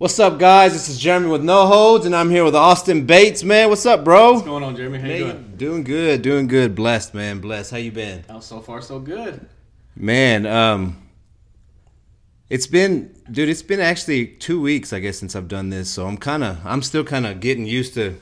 [0.00, 0.72] What's up, guys?
[0.72, 3.44] This is Jeremy with No Holds, and I'm here with Austin Bates.
[3.44, 4.32] Man, what's up, bro?
[4.32, 4.98] What's going on, Jeremy?
[4.98, 5.52] How you doing?
[5.58, 6.74] Doing good, doing good.
[6.74, 7.38] Blessed, man.
[7.38, 7.70] Blessed.
[7.70, 8.24] How you been?
[8.30, 9.46] Oh, so far so good.
[9.94, 11.06] Man, um,
[12.48, 13.50] it's been, dude.
[13.50, 15.90] It's been actually two weeks, I guess, since I've done this.
[15.90, 18.18] So I'm kind of, I'm still kind of getting used to.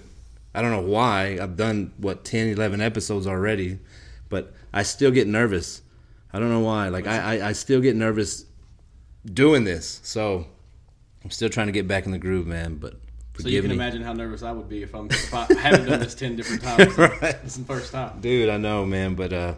[0.57, 3.79] I don't know why I've done what 10, 11 episodes already,
[4.29, 5.83] but I still get nervous.
[6.33, 6.89] I don't know why.
[6.89, 8.47] Like I, I, I still get nervous
[9.25, 10.01] doing this.
[10.03, 10.49] So
[11.25, 12.77] I'm still trying to get back in the groove, man.
[12.77, 12.95] But
[13.39, 13.77] So you can me.
[13.77, 16.63] imagine how nervous I would be if, I'm, if I haven't done this ten different
[16.63, 16.97] times.
[16.99, 17.21] Right.
[17.43, 18.21] This is the first time.
[18.21, 18.49] dude.
[18.49, 19.15] I know, man.
[19.15, 19.55] But uh,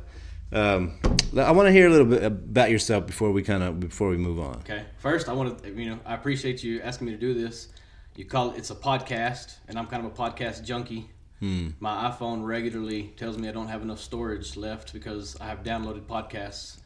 [0.52, 0.98] um,
[1.37, 4.16] I want to hear a little bit about yourself before we kind of before we
[4.16, 4.56] move on.
[4.59, 4.84] Okay.
[4.98, 7.68] First, I want to, you know, I appreciate you asking me to do this.
[8.16, 11.09] You call it, it's a podcast, and I'm kind of a podcast junkie.
[11.42, 16.02] My iPhone regularly tells me I don't have enough storage left because I have downloaded
[16.02, 16.80] podcasts.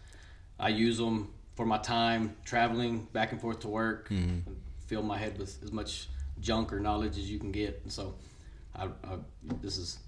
[0.61, 4.45] I use them for my time traveling back and forth to work, and
[4.87, 6.09] fill my head with as much
[6.41, 7.81] junk or knowledge as you can get.
[7.85, 8.15] And so,
[8.77, 9.17] I, I,
[9.63, 9.99] this is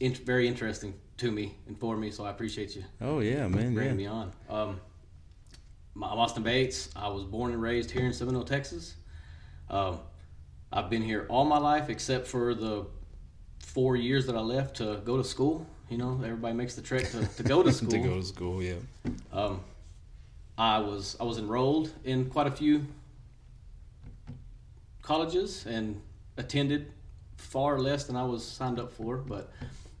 [0.00, 2.10] in, very interesting to me and for me.
[2.10, 3.74] So I appreciate you Oh yeah, man.
[3.74, 3.92] bringing Yeah.
[3.94, 4.32] me on.
[4.48, 4.80] Um,
[5.96, 6.88] I'm Austin Bates.
[6.96, 8.94] I was born and raised here in Seminole, Texas.
[9.68, 9.98] Um,
[10.72, 12.86] I've been here all my life except for the
[13.66, 15.66] four years that I left to go to school.
[15.88, 17.90] You know, everybody makes the trek to, to go to school.
[17.90, 18.74] to go to school, yeah.
[19.32, 19.60] Um,
[20.56, 22.86] I was I was enrolled in quite a few
[25.10, 26.00] colleges and
[26.36, 26.92] attended
[27.36, 29.52] far less than I was signed up for, but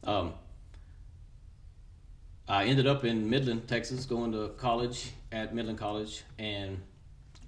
[0.04, 0.34] um,
[2.46, 6.80] I ended up in Midland, Texas, going to college at Midland College, and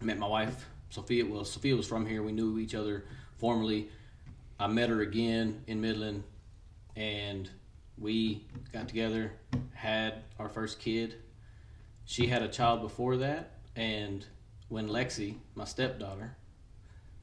[0.01, 1.25] met my wife, Sophia.
[1.25, 2.25] Well, Sophia was from here.
[2.25, 3.05] We knew each other
[3.39, 3.91] formally.
[4.59, 6.25] I met her again in Midland,
[6.97, 7.49] and
[7.97, 9.35] we got together,
[9.73, 11.15] had our first kid.
[12.07, 14.27] She had a child before that, and
[14.69, 16.37] when Lexi, my stepdaughter,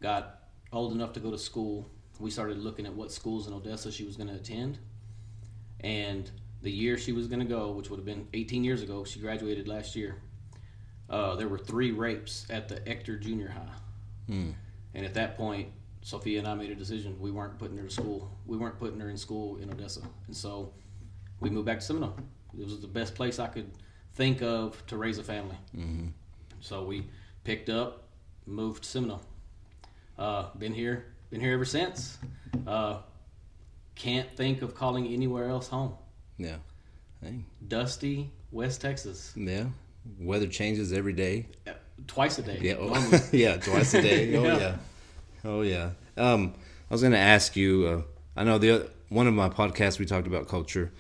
[0.01, 1.89] got old enough to go to school,
[2.19, 4.77] we started looking at what schools in Odessa she was going to attend.
[5.81, 6.29] And
[6.61, 9.19] the year she was going to go, which would have been 18 years ago, she
[9.19, 10.17] graduated last year.
[11.09, 13.73] Uh, there were three rapes at the Ector Junior High,
[14.27, 14.51] Hmm.
[14.93, 15.69] and at that point,
[16.01, 17.19] Sophia and I made a decision.
[17.19, 18.29] We weren't putting her to school.
[18.45, 20.71] We weren't putting her in school in Odessa, and so
[21.39, 22.15] we moved back to Seminole.
[22.57, 23.71] It was the best place I could
[24.13, 25.57] think of to raise a family.
[25.73, 26.07] hmm
[26.59, 27.07] So we
[27.43, 28.09] picked up,
[28.45, 29.21] moved to Seminole.
[30.19, 32.17] Uh, been here, been here ever since.
[32.67, 32.97] Uh,
[33.95, 35.93] can't think of calling anywhere else home.
[36.37, 36.57] Yeah.
[37.23, 37.45] Hey.
[37.67, 39.65] Dusty West Texas, Yeah.
[40.19, 41.47] Weather changes every day.
[41.67, 41.71] Uh,
[42.07, 42.57] twice a day.
[42.61, 42.75] Yeah.
[42.79, 43.57] Oh, yeah.
[43.57, 44.35] Twice a day.
[44.35, 44.57] Oh Yeah.
[44.57, 44.75] yeah.
[45.45, 45.89] Oh yeah.
[46.17, 46.53] Um,
[46.89, 47.85] I was gonna ask you.
[47.87, 48.01] Uh,
[48.39, 50.91] I know the oth- one of my podcasts we talked about culture.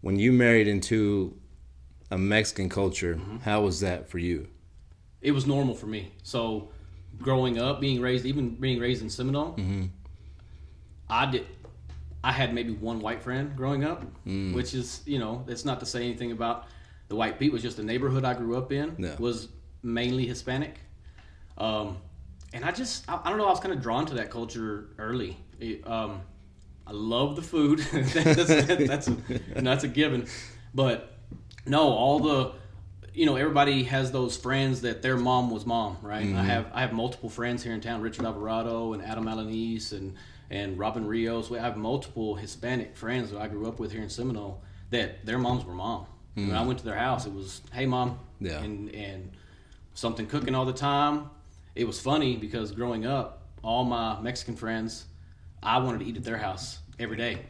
[0.00, 1.36] When you married into
[2.10, 3.38] a Mexican culture, Mm-hmm.
[3.38, 4.48] how was that for you?
[5.20, 6.12] it was normal for me.
[6.24, 6.70] So
[7.20, 9.56] growing up, being raised, even being raised in Seminole,
[11.08, 11.46] I did.
[12.24, 15.86] I had maybe one white friend growing up, which is you know that's not to
[15.86, 16.66] say anything about
[17.08, 17.56] the white people.
[17.56, 19.16] It's just the neighborhood I grew up in Yeah.
[19.18, 19.48] was
[19.82, 20.78] mainly Hispanic,
[21.58, 21.96] um,
[22.52, 24.90] and I just I, I don't know I was kind of drawn to that culture
[24.98, 25.36] early.
[25.60, 26.20] It, um,
[26.86, 27.78] I love the food.
[27.92, 28.12] that's
[28.48, 30.26] that's a, you know, that's a given,
[30.74, 31.14] but
[31.66, 32.52] no, all the
[33.14, 36.22] you know everybody has those friends that their mom was mom, right?
[36.22, 36.36] I mm-hmm.
[36.36, 40.14] have I have multiple friends here in town, Richard Alvarado and Adam Alanis and
[40.50, 41.50] and Robin Rios.
[41.50, 45.24] We I have multiple Hispanic friends that I grew up with here in Seminole that
[45.24, 46.06] their moms were mom.
[46.34, 46.66] When I mm.
[46.66, 48.62] went to their house, it was hey mom, Yeah.
[48.62, 49.32] and and
[49.94, 51.30] something cooking all the time.
[51.74, 55.04] It was funny because growing up, all my Mexican friends,
[55.62, 57.40] I wanted to eat at their house every day.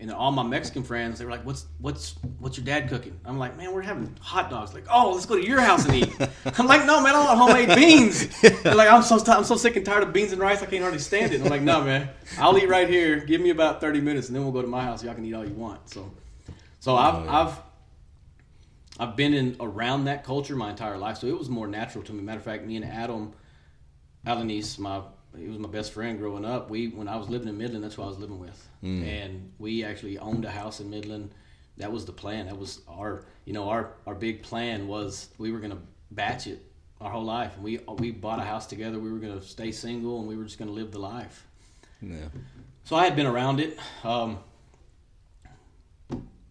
[0.00, 3.36] And all my Mexican friends, they were like, "What's what's what's your dad cooking?" I'm
[3.36, 6.14] like, "Man, we're having hot dogs." Like, "Oh, let's go to your house and eat."
[6.58, 8.28] I'm like, "No, man, I want homemade beans."
[8.62, 10.66] They're like, "I'm so ti- I'm so sick and tired of beans and rice, I
[10.66, 13.18] can't hardly stand it." I'm like, "No, man, I'll eat right here.
[13.18, 15.02] Give me about 30 minutes, and then we'll go to my house.
[15.02, 16.12] Y'all can eat all you want." So,
[16.78, 17.40] so oh, I've Oh, yeah.
[17.40, 17.58] I've
[19.00, 22.12] I've been in around that culture my entire life, so it was more natural to
[22.12, 22.22] me.
[22.22, 23.32] Matter of fact, me and Adam
[24.26, 25.00] Alanis, my
[25.36, 26.70] he was my best friend growing up.
[26.70, 28.68] We when I was living in Midland, that's who I was living with,
[29.02, 31.30] and we actually owned a house in Midland.
[31.76, 32.46] That was the plan.
[32.46, 35.78] That was our you know our our big plan was we were gonna
[36.10, 36.64] batch it
[37.00, 38.98] our whole life, and we we bought a house together.
[38.98, 41.46] We were gonna stay single, and we were just gonna live the life.
[42.00, 42.28] Yeah.
[42.84, 43.78] So I had been around it.
[44.02, 44.38] Um,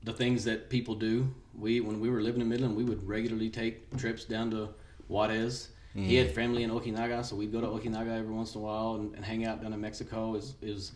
[0.04, 1.34] the things that people do.
[1.54, 4.70] We when we were living in Midland, we would regularly take trips down to
[5.08, 5.70] Juarez.
[6.04, 8.96] He had family in Ojinaga, so we'd go to Ojinaga every once in a while
[8.96, 10.36] and, and hang out down in Mexico.
[10.36, 10.92] Is is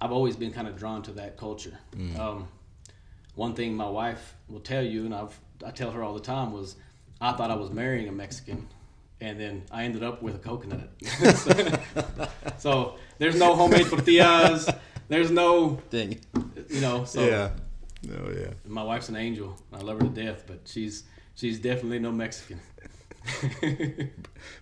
[0.00, 1.76] I've always been kind of drawn to that culture.
[2.20, 2.48] Um,
[3.34, 6.52] one thing my wife will tell you, and I've I tell her all the time,
[6.52, 6.76] was
[7.20, 8.68] I thought I was marrying a Mexican
[9.20, 10.90] and then I ended up with a coconut.
[11.34, 14.70] so, so there's no homemade tortillas.
[15.08, 16.20] There's no, thing,
[16.68, 17.04] you know.
[17.04, 17.50] So Yeah.
[18.12, 18.50] Oh yeah.
[18.66, 19.60] my wife's an angel.
[19.72, 22.60] I love her to death, but she's she's definitely no Mexican.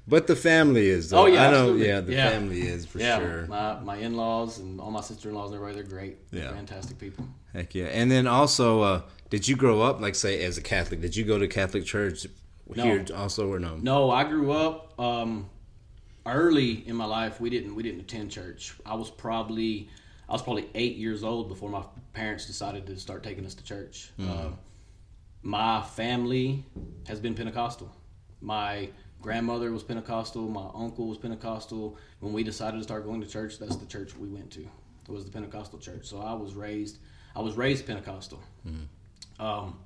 [0.09, 1.11] But the family is.
[1.11, 1.23] Though.
[1.23, 1.75] Oh, yeah, I know.
[1.75, 2.31] Yeah, the Yeah.
[2.31, 3.47] family is for yeah, sure.
[3.47, 6.31] my my in laws and all my sister in laws and everybody, they're great.
[6.31, 6.55] They're Yeah.
[6.55, 7.27] fantastic people.
[7.53, 7.87] Heck yeah.
[7.87, 11.01] And then also, uh, did you grow up like say as a Catholic?
[11.01, 12.27] Did you go to Catholic church
[12.75, 13.77] here also or no?
[13.77, 15.49] No, I grew up um,
[16.25, 17.41] early in my life.
[17.41, 18.75] We didn't we didn't attend church.
[18.85, 19.89] I was probably
[20.29, 21.83] I was probably eight years old before my
[22.13, 24.11] parents decided to start taking us to church.
[24.21, 24.51] Uh,
[25.43, 26.65] my family
[27.09, 27.91] has been Pentecostal.
[28.41, 28.91] My
[29.23, 30.49] grandmother was Pentecostal.
[30.49, 31.97] My uncle was Pentecostal.
[32.21, 34.61] When we decided to start going to church, that's the church we went to.
[34.61, 36.07] It was the Pentecostal church.
[36.07, 36.99] So I was raised.
[37.35, 38.41] I was raised Pentecostal.
[39.39, 39.79] Um,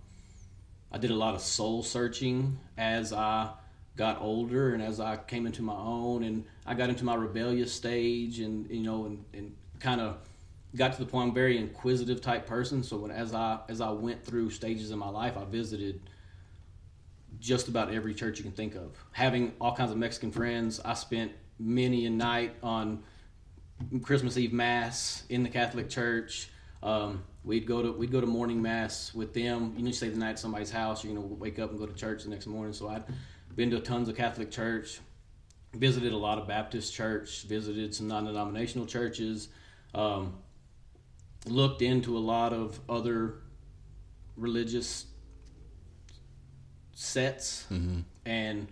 [0.93, 3.51] I did a lot of soul searching as I
[3.97, 7.73] got older and as I came into my own and I got into my rebellious
[7.73, 10.17] stage and you know and, and kind of
[10.75, 13.91] got to the point I'm very inquisitive type person so when as I as I
[13.91, 16.01] went through stages in my life I visited
[17.41, 20.95] just about every church you can think of having all kinds of Mexican friends I
[20.95, 23.03] spent many a night on
[24.03, 26.51] Christmas Eve mass in the Catholic Church.
[26.83, 29.73] Um, we'd go to we'd go to morning mass with them.
[29.77, 31.03] You know, you stay the night at somebody's house.
[31.03, 32.73] You're gonna wake up and go to church the next morning.
[32.73, 33.05] So I'd
[33.57, 35.01] been to tons of Catholic church,
[35.75, 39.49] visited a lot of Baptist church, visited some non-denominational churches,
[39.95, 40.35] um,
[41.47, 43.41] looked into a lot of other
[44.37, 45.07] religious
[47.01, 48.01] sets, mm-hmm.
[48.27, 48.69] and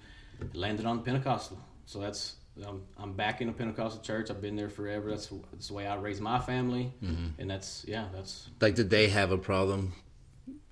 [0.53, 1.59] landed on Pentecostal.
[1.87, 2.37] So that's
[2.67, 4.31] I'm, I'm back in a Pentecostal church.
[4.31, 5.11] I've been there forever.
[5.11, 7.41] That's, that's the way I raised my family, mm-hmm.
[7.41, 9.95] and that's yeah, that's Like, did they have a problem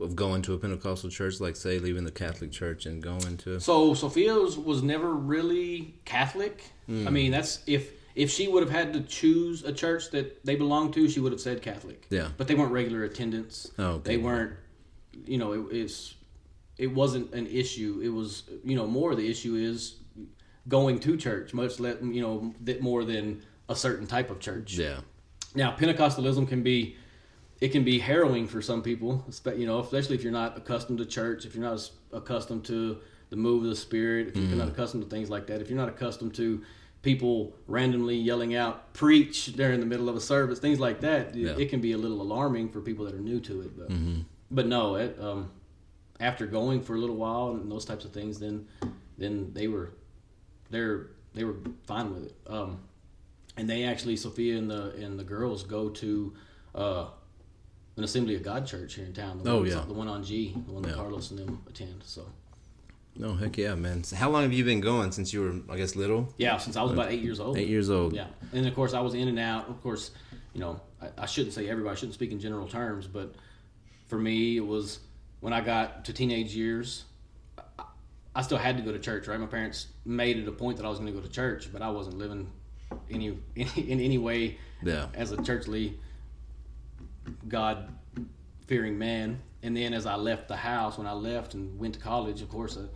[0.00, 1.40] of going to a Pentecostal church?
[1.40, 3.58] Like, say, leaving the Catholic church and going to.
[3.60, 3.94] so.
[3.94, 6.62] Sophia was, was never really Catholic.
[6.88, 7.12] I mm.
[7.12, 10.94] mean, that's if if she would have had to choose a church that they belonged
[10.94, 12.06] to, she would have said Catholic.
[12.10, 12.28] Yeah.
[12.36, 13.70] but they weren't regular attendance.
[13.78, 14.10] Oh, okay.
[14.10, 14.52] They weren't,
[15.26, 16.14] you know, it, it's
[16.78, 18.00] it wasn't an issue.
[18.02, 19.96] It was, you know, more the issue is
[20.68, 24.76] going to church, much less, you know, that more than a certain type of church.
[24.76, 25.00] Yeah.
[25.54, 26.96] Now, Pentecostalism can be
[27.58, 29.24] it can be harrowing for some people,
[29.56, 32.98] you know, especially if you're not accustomed to church, if you're not accustomed to
[33.30, 35.78] the move of the Spirit, if you're not accustomed to things like that, if you're
[35.78, 36.62] not accustomed to
[37.00, 41.36] people randomly yelling out "preach" during the middle of a service, things like that, it-
[41.36, 41.56] Yeah.
[41.56, 43.70] it can be a little alarming for people that are new to it.
[43.78, 43.90] But,
[44.50, 45.50] but no, it, um,
[46.20, 48.66] after going for a little while and those types of things, then
[49.18, 49.90] then they were
[50.70, 52.34] they're they were fine with it.
[52.46, 52.78] Um,
[53.56, 56.34] and they actually Sophia and the and the girls go to
[56.74, 57.06] uh,
[57.96, 59.42] an Assembly of God church here in town.
[59.42, 59.84] The Oh, one yeah.
[59.86, 62.02] the one on G, the one that Carlos and them attend.
[62.04, 62.26] So
[63.16, 64.04] No, heck yeah, man.
[64.04, 66.32] So how long have you been going since you were, I guess, little?
[66.38, 67.56] yeah, since I was about eight years old.
[67.56, 68.12] Eight years old.
[68.14, 69.68] Yeah, and of course I was in and out.
[69.68, 70.10] Of course,
[70.54, 71.92] you know I, I shouldn't say everybody.
[71.92, 73.34] I shouldn't speak in general terms, but
[74.08, 75.00] for me it was
[75.40, 77.04] when I got to teenage years.
[78.34, 79.40] I, still had to go to church, right?
[79.40, 81.80] My parents made it a point that I was going to go to church, but
[81.80, 82.52] I wasn't living
[83.10, 85.06] any, any in any way Yeah.
[85.14, 85.98] as a churchly,
[87.48, 87.88] God
[88.66, 89.40] fearing man.
[89.62, 92.48] And then as I left the house, when I left and went to college, of
[92.50, 92.86] course, uh,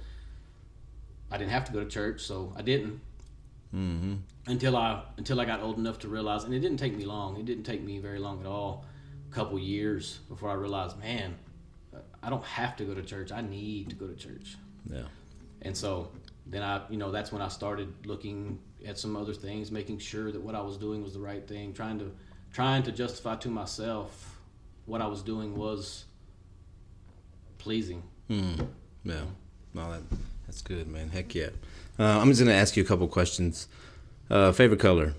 [1.31, 3.01] I didn't have to go to church, so I didn't
[3.75, 4.15] Mm-hmm.
[4.49, 7.37] until I until I got old enough to realize, and it didn't take me long.
[7.39, 8.85] It didn't take me very long at all.
[9.31, 11.37] A couple years before I realized, man,
[12.23, 13.33] I don't have to go to church.
[13.33, 14.57] I need to go to church.
[14.91, 15.03] Yeah.
[15.63, 16.11] And so
[16.47, 20.33] then I, you know, that's when I started looking at some other things, making sure
[20.33, 22.11] that what I was doing was the right thing, trying to
[22.53, 24.39] trying to justify to myself
[24.87, 26.07] what I was doing was
[27.59, 28.03] pleasing.
[28.29, 28.55] Hmm.
[29.05, 29.23] Yeah.
[29.75, 30.03] No, that
[30.47, 31.11] that's good, man.
[31.11, 31.51] Heck yeah.
[31.99, 33.69] Uh, I'm just gonna ask you a couple questions.
[34.29, 35.15] Uh, favorite color?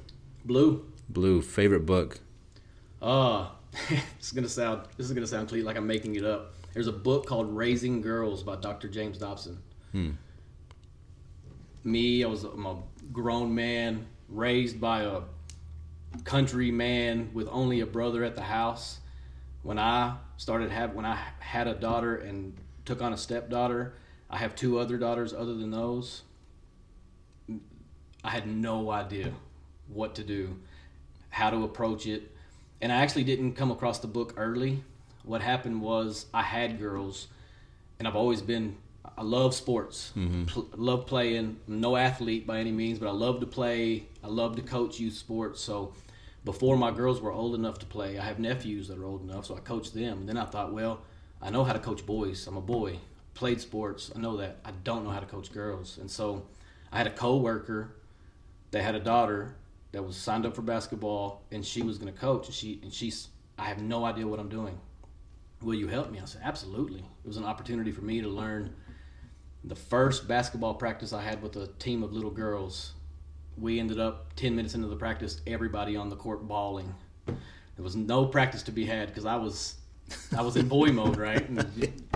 [0.45, 0.85] Blue.
[1.09, 1.41] Blue.
[1.41, 2.19] Favorite book?
[3.01, 3.47] Uh,
[3.89, 6.53] this is gonna sound this is gonna sound clean like I'm making it up.
[6.73, 8.87] There's a book called Raising Girls by Dr.
[8.87, 9.57] James Dobson.
[9.91, 10.11] Hmm.
[11.83, 12.77] Me, I was I'm a
[13.11, 15.21] grown man raised by a
[16.23, 18.99] country man with only a brother at the house.
[19.63, 22.53] When I started have when I had a daughter and
[22.85, 23.93] took on a stepdaughter,
[24.29, 26.23] I have two other daughters other than those.
[28.23, 29.33] I had no idea
[29.87, 30.57] what to do,
[31.29, 32.35] how to approach it.
[32.81, 34.83] And I actually didn't come across the book early.
[35.23, 37.27] What happened was I had girls,
[37.99, 38.75] and I've always been,
[39.17, 40.45] I love sports, mm-hmm.
[40.45, 41.57] Pl- love playing.
[41.67, 44.07] I'm no athlete by any means, but I love to play.
[44.23, 45.61] I love to coach youth sports.
[45.61, 45.93] So
[46.43, 49.45] before my girls were old enough to play, I have nephews that are old enough,
[49.45, 50.19] so I coached them.
[50.19, 51.01] And then I thought, well,
[51.39, 52.47] I know how to coach boys.
[52.47, 52.97] I'm a boy,
[53.35, 54.11] played sports.
[54.15, 54.57] I know that.
[54.65, 55.99] I don't know how to coach girls.
[55.99, 56.47] And so
[56.91, 57.93] I had a coworker
[58.71, 59.55] that had a daughter
[59.91, 62.47] that was signed up for basketball, and she was going to coach.
[62.47, 64.79] And she and she's I have no idea what I'm doing.
[65.61, 66.19] Will you help me?
[66.19, 66.99] I said absolutely.
[66.99, 68.73] It was an opportunity for me to learn.
[69.63, 72.93] The first basketball practice I had with a team of little girls,
[73.57, 76.93] we ended up ten minutes into the practice, everybody on the court bawling.
[77.27, 79.75] There was no practice to be had because I was
[80.37, 81.47] I was in boy mode, right?
[81.47, 81.59] And,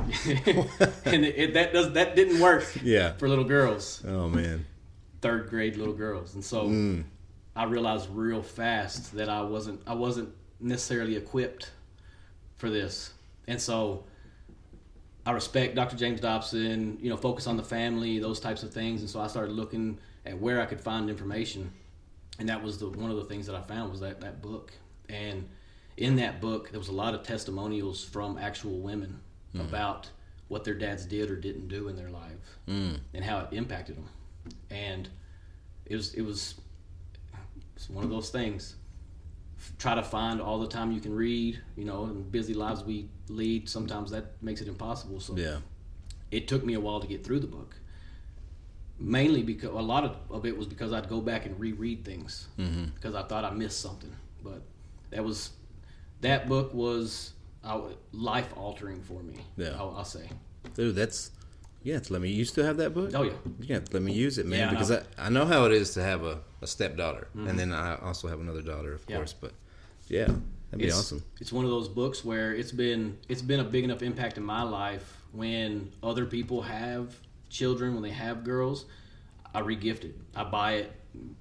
[1.05, 2.65] and it, it, that does that didn't work.
[2.81, 3.13] Yeah.
[3.17, 4.65] For little girls, Oh man.
[5.21, 7.03] third grade little girls, and so Mm.
[7.55, 11.71] I realized real fast that I wasn't I wasn't necessarily equipped
[12.57, 13.13] for this,
[13.47, 14.03] and so
[15.25, 15.95] I respect Dr.
[15.95, 16.97] James Dobson.
[17.01, 19.97] You know, focus on the family, those types of things, and so I started looking
[20.25, 21.71] at where I could find information,
[22.39, 24.73] and that was the one of the things that I found was that that book,
[25.09, 25.47] and
[25.97, 29.19] in that book there was a lot of testimonials from actual women
[29.57, 30.09] about
[30.49, 32.99] what their dads did or didn't do in their life Mm.
[33.13, 34.09] and how it impacted them,
[34.69, 35.07] and
[35.85, 36.55] it was it was
[37.75, 38.75] it's one of those things.
[39.57, 41.59] F- Try to find all the time you can read.
[41.75, 45.19] You know, in busy lives we lead, sometimes that makes it impossible.
[45.19, 45.57] So Yeah.
[46.31, 47.75] it took me a while to get through the book.
[48.97, 52.47] Mainly because a lot of, of it was because I'd go back and reread things
[52.57, 52.85] Mm-hmm.
[52.95, 54.13] because I thought I missed something.
[54.43, 54.61] But
[55.09, 55.49] that was
[56.21, 57.81] that book was uh,
[58.13, 59.35] life altering for me.
[59.57, 59.71] Yeah.
[59.77, 60.29] I'll, I'll say.
[60.75, 61.31] Dude, that's
[61.85, 62.29] to let me.
[62.29, 63.11] You still have that book?
[63.13, 63.79] Oh yeah.
[63.79, 65.03] To let me use it, man, Yeah, because know.
[65.17, 67.47] I, I know how it is to have a, a stepdaughter, mm-hmm.
[67.47, 69.17] and then I also have another daughter, of Yeah.
[69.17, 69.33] course.
[69.33, 69.53] But
[70.07, 71.23] yeah, that'd be it's, awesome.
[71.39, 74.43] It's one of those books where it's been it's been a big enough impact in
[74.43, 77.15] my life when other people have
[77.49, 78.85] children when they have girls.
[79.53, 80.15] I regift it.
[80.35, 80.91] I buy it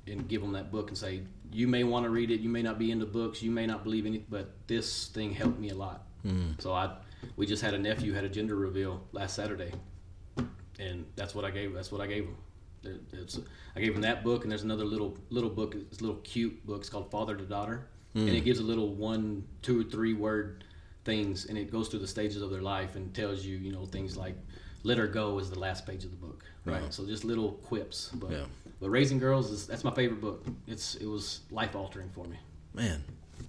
[0.07, 1.23] and give them that book and say,
[1.53, 2.41] "You may want to read it.
[2.41, 3.43] You may not be into books.
[3.43, 6.61] You may not believe in it, but this thing helped me a lot." Mm.
[6.61, 6.97] So I,
[7.37, 9.73] we just had a nephew had a gender reveal last Saturday,
[10.79, 11.73] and that's what I gave.
[11.75, 12.37] That's what I gave him.
[13.13, 13.41] It's,
[13.75, 15.75] I gave him that book, and there's another little little book.
[15.75, 16.81] It's a little cute book.
[16.81, 18.35] It's called Father to Daughter, and hmm.
[18.35, 20.65] it gives a little one, two, or three word
[21.05, 23.87] things, and it goes through the stages of their life and tells you, you know,
[23.87, 24.37] things like
[24.83, 26.93] "Let her go" is the last page of the book, right?
[26.93, 28.11] So just little quips.
[28.15, 28.45] But Yeah.
[28.81, 30.45] but Raising Girls is that's my favorite book.
[30.67, 32.39] It's it was life altering for me.
[32.75, 33.03] Man,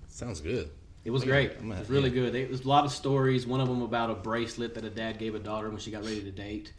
[0.08, 0.70] sounds good.
[1.06, 1.52] It was great.
[1.52, 2.34] It was really good.
[2.34, 3.46] There was a lot of stories.
[3.46, 6.04] One of them about a bracelet that a dad gave a daughter when she got
[6.04, 6.74] ready to date,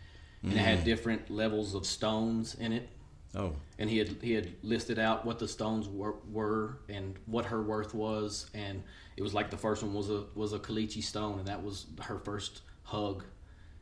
[0.47, 0.65] and it Mm.
[0.65, 2.89] had different levels of stones in it.
[3.35, 7.45] Oh, And he had he had listed out what the stones were, were and what
[7.47, 8.83] her worth was, and
[9.19, 11.87] it was like the first one was a was a caliche stone, and that was
[12.01, 13.25] her first hug,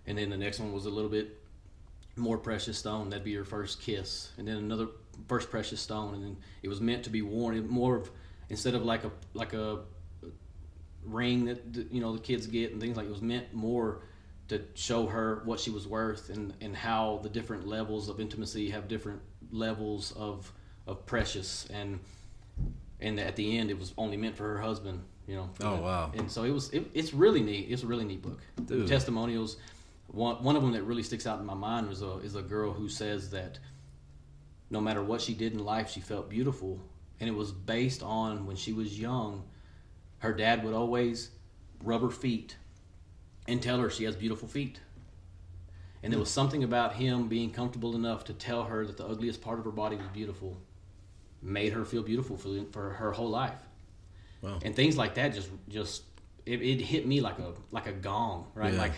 [0.07, 1.41] and then the next one was a little bit
[2.17, 3.11] more precious stone.
[3.11, 4.89] That'd be her first kiss, and then another
[5.29, 8.11] first precious stone, and then it was meant to be worn it more of
[8.49, 9.83] instead of like a like a
[11.05, 14.01] ring that that, you know the kids get and things like it was meant more
[14.49, 18.71] to show her what she was worth and and how the different levels of intimacy
[18.71, 19.21] have different
[19.51, 20.53] levels of
[20.87, 21.67] of precious.
[21.73, 22.01] And
[23.01, 25.49] and at the end it was only meant for her husband you know?
[25.63, 26.13] Oh, wow.
[26.15, 27.69] and so it was it, it's really neat.
[27.71, 28.41] It's a really neat book.
[28.67, 28.87] Dude.
[28.87, 29.57] testimonials
[30.09, 32.43] one, one of them that really sticks out in my mind was a is a
[32.43, 33.59] girl who says that
[34.71, 36.81] no matter what she did in life she felt beautiful.
[37.21, 39.45] And it was based on when she was young
[40.19, 41.31] her dad would always
[41.83, 42.57] rub her feet
[43.47, 44.81] and tell her she has beautiful feet.
[46.03, 49.41] And there was something about him being comfortable enough to tell her that the ugliest
[49.41, 50.59] part of her body was beautiful,
[51.41, 53.59] made her feel beautiful for, for her whole life.
[54.43, 54.59] Wow.
[54.63, 56.03] And things like that just just
[56.45, 58.75] it, it hit me like a like a gong, right?
[58.75, 58.81] Yeah.
[58.81, 58.93] Like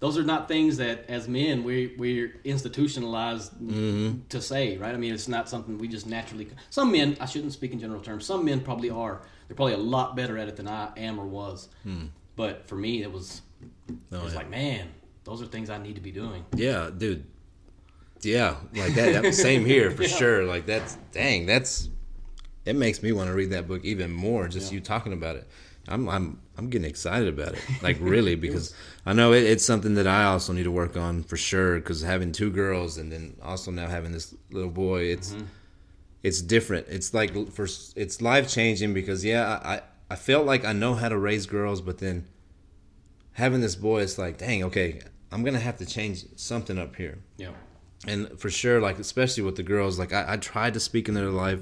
[0.00, 4.18] those are not things that as men we we're institutionalized mm-hmm.
[4.28, 4.94] to say, right?
[4.94, 6.48] I mean, it's not something we just naturally.
[6.68, 8.26] Some men, I shouldn't speak in general terms.
[8.26, 9.22] Some men probably are.
[9.48, 11.68] They're probably a lot better at it than I am or was.
[11.84, 12.06] Hmm.
[12.36, 13.42] But for me, it was
[13.90, 14.38] Oh, it was yeah.
[14.38, 14.88] like, man,
[15.24, 16.44] those are things I need to be doing.
[16.54, 17.24] yeah, dude.
[18.22, 19.22] Yeah, like that.
[19.22, 20.08] that- Same here for Yeah.
[20.08, 20.44] sure.
[20.44, 21.46] Like that's dang.
[21.46, 21.88] That's
[22.64, 24.48] it makes me want to read that book even more.
[24.48, 24.76] Just Yeah.
[24.76, 25.46] you talking about it.
[25.88, 27.60] I'm I'm I'm getting excited about it.
[27.82, 28.74] Like really because
[29.04, 31.76] I know it, it's something that I also need to work on for sure.
[31.76, 35.44] Because having two girls and then also now having this little boy, it's mm-hmm.
[36.22, 36.86] it's different.
[36.88, 37.64] It's like for
[37.96, 39.82] it's life changing because yeah, I
[40.14, 42.28] I felt like I know how to raise girls, but then
[43.32, 45.00] having this boy, it's like dang, okay,
[45.32, 47.18] I'm gonna have to change something up here.
[47.36, 47.50] Yeah.
[48.06, 51.14] and for sure like especially with the girls like I, I try to speak in
[51.14, 51.58] their life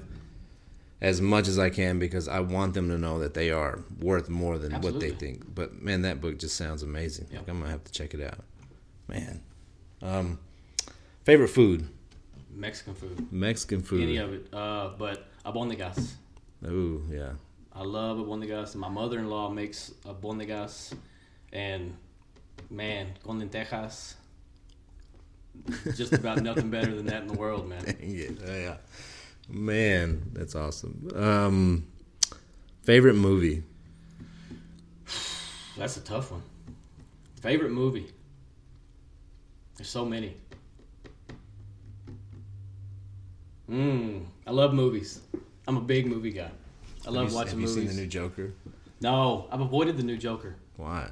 [1.01, 4.29] as much as i can because i want them to know that they are worth
[4.29, 5.55] more than what they think.
[5.55, 7.29] But man that book just sounds amazing.
[7.31, 7.39] Yeah.
[7.39, 8.41] like i'm gonna have to check it out.
[9.09, 9.41] Man.
[10.03, 10.39] Um
[11.25, 11.89] favorite food?
[12.51, 14.03] Mexican food, mexican food.
[14.03, 14.53] Any of it.
[14.53, 16.17] Uh, but albondigas.
[16.67, 17.33] Ooh, yeah
[17.75, 18.75] I love albondigas.
[18.75, 20.95] My mother-in-law makes albondigas,
[21.53, 21.97] and
[22.71, 24.15] man, con lentejas.
[25.95, 27.97] just about nothing better than that in the world, man.
[28.03, 28.77] yeah, yeah.
[29.49, 31.09] Man, that's awesome.
[31.15, 31.87] Um,
[32.83, 33.63] favorite movie?
[35.77, 36.43] That's a tough one.
[37.41, 38.13] Favorite movie?
[39.77, 40.37] There's so many.
[43.69, 44.25] Mmm.
[44.47, 45.21] I love movies.
[45.67, 46.51] I'm a big movie guy.
[47.07, 47.75] I love you, watching have you movies.
[47.75, 48.53] seen the new Joker?
[49.01, 51.11] no, I've avoided the new Joker Why?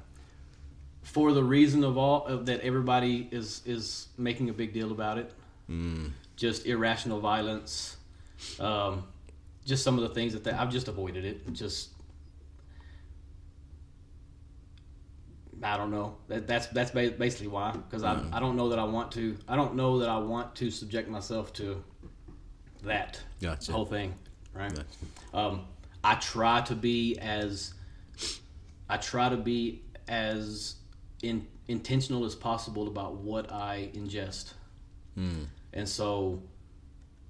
[1.02, 5.18] for the reason of all of that everybody is is making a big deal about
[5.18, 5.32] it.
[5.68, 6.10] Mm.
[6.36, 7.96] Just irrational violence.
[8.58, 9.04] Um,
[9.64, 11.52] just some of the things that they, I've just avoided it.
[11.52, 11.90] Just
[15.62, 16.16] I don't know.
[16.28, 17.72] That, that's that's basically why.
[17.72, 19.36] Because I I don't know that I want to.
[19.48, 21.82] I don't know that I want to subject myself to
[22.84, 23.72] that Gotcha.
[23.72, 24.14] whole thing.
[24.54, 24.72] Right.
[24.74, 24.86] Gotcha.
[25.34, 25.66] Um,
[26.02, 27.74] I try to be as
[28.88, 30.76] I try to be as
[31.22, 34.54] in, intentional as possible about what I ingest.
[35.14, 35.44] Hmm.
[35.72, 36.42] And so,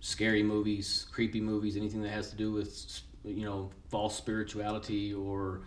[0.01, 5.63] scary movies, creepy movies, anything that has to do with you know false spirituality or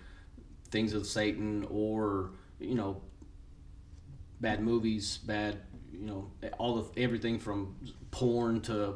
[0.72, 3.02] things of Satan or you know
[4.42, 5.60] bad movies, bad
[5.92, 7.76] you know all of everything from
[8.12, 8.96] porn to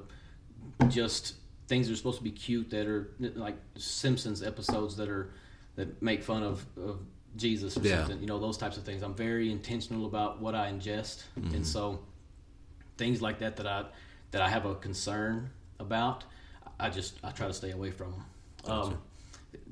[0.87, 1.35] just
[1.67, 5.29] things that are supposed to be cute that are like Simpsons episodes that are
[5.75, 6.99] that make fun of, of
[7.35, 7.99] Jesus or Yeah.
[7.99, 8.19] something.
[8.21, 9.03] You know those types of things.
[9.03, 11.99] I'm very intentional about what I ingest, and so
[12.97, 13.85] things like that that I
[14.31, 16.23] that I have a concern about,
[16.79, 18.71] I just I try to stay away from them.
[18.71, 18.97] Um,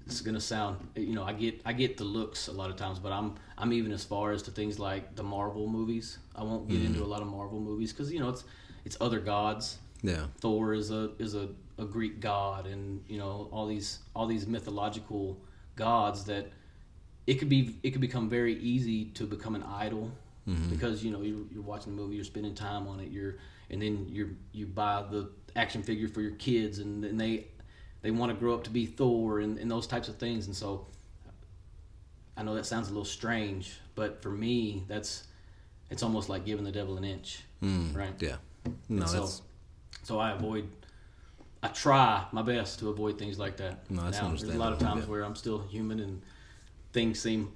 [0.06, 3.00] it's gonna sound you know I get I get the looks a lot of times,
[3.00, 6.20] but I'm I'm even as far as to things like the Marvel movies.
[6.36, 8.44] I won't get into a lot of Marvel movies because you know it's
[8.86, 9.78] it's other gods.
[10.04, 10.28] Yeah.
[10.40, 14.48] Thor is a is a, a Greek god, and you know all these all these
[14.48, 15.38] mythological
[15.76, 16.52] gods that
[17.28, 20.12] it could be it could become very easy to become an idol
[20.48, 20.70] mm-hmm.
[20.70, 23.36] because you know you're, you're watching the movie, you're spending time on it, you're
[23.70, 27.48] and then you you buy the action figure for your kids, and then they
[28.02, 30.56] they want to grow up to be Thor and, and those types of things, and
[30.56, 30.86] so
[32.38, 35.24] I know that sounds a little strange, but for me that's
[35.90, 38.14] it's almost like giving the devil an inch, mm, right?
[38.20, 38.38] Yeah.
[38.90, 39.30] No, so,
[40.04, 40.68] so I avoid.
[41.66, 43.90] I try my best to avoid things like that.
[43.90, 45.12] No, that's now, there's a lot of times yeah.
[45.12, 46.22] where I'm still human and
[46.94, 47.52] things seem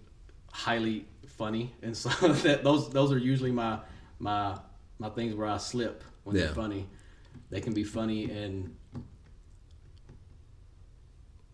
[0.51, 3.79] highly funny, and so that those those are usually my
[4.19, 4.57] my
[4.99, 6.45] my things where I slip when Yeah.
[6.45, 6.87] they're funny.
[7.49, 8.75] They can be funny and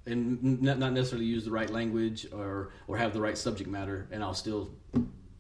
[0.06, 4.08] and not not necessarily use the right language or or have the right subject matter,
[4.12, 4.70] and I'll still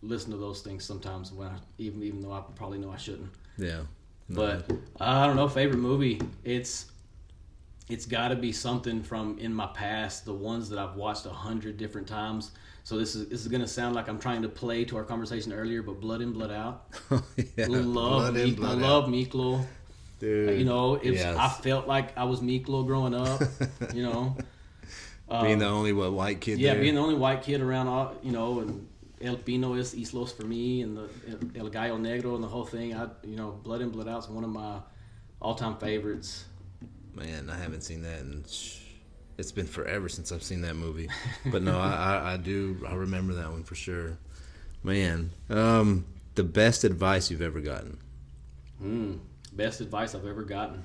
[0.01, 3.32] listen to those things sometimes when I even even though I probably know I shouldn't.
[3.58, 3.82] yeah.
[4.28, 5.47] No, But I don't know.
[5.47, 6.19] Favorite movie?
[6.43, 6.88] It's
[7.89, 11.30] it's got to be something from in my past, the ones that I've watched a
[11.30, 12.52] hundred different times.
[12.84, 15.54] So this is this is gonna sound like I'm trying to play to our conversation
[15.54, 16.88] earlier, but Blood in, Blood Out.
[17.56, 17.65] yeah.
[17.67, 18.89] love Blood in, Meek, blood I out.
[18.89, 19.65] love Miklo.
[20.19, 20.60] Dude.
[20.60, 21.36] You know, it's yes.
[21.38, 23.41] I felt like I was Miklo growing up.
[23.93, 24.38] you know,
[25.41, 26.54] being the only what white kid.
[26.54, 26.82] uh, yeah, there.
[26.82, 28.88] being the only white kid around, all you know, and
[29.21, 31.10] El Pino is Islos for me, and the
[31.60, 32.95] El Gallo Negro and the whole thing.
[32.95, 34.78] I, you know, Blood in Blood Out is one of my
[35.41, 36.45] all-time favorites.
[37.15, 38.45] Man, I haven't seen that, and
[39.38, 41.10] it's been forever since I've seen that movie.
[41.45, 42.86] But no, I, I, I do.
[42.88, 44.17] I remember that one for sure.
[44.84, 47.97] Man, um, the best advice you've ever gotten.
[48.84, 49.19] Mm,
[49.54, 50.84] best advice I've ever gotten.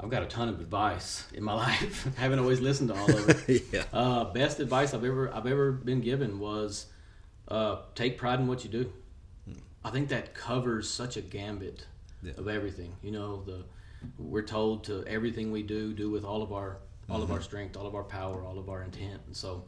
[0.00, 2.08] I've got a ton of advice in my life.
[2.16, 3.64] I haven't always listened to all of it.
[3.72, 3.84] yeah.
[3.92, 6.86] Uh, best advice I've ever I've ever been given was
[7.48, 8.92] uh, take pride in what you do.
[9.84, 11.86] I think that covers such a gambit
[12.22, 12.32] Yeah.
[12.36, 12.94] of everything.
[13.02, 13.64] You know, the
[14.18, 16.78] we're told to everything we do do with all of our
[17.08, 17.44] all of our mm-hmm.
[17.44, 19.64] strength, all of our power, all of our intent, and so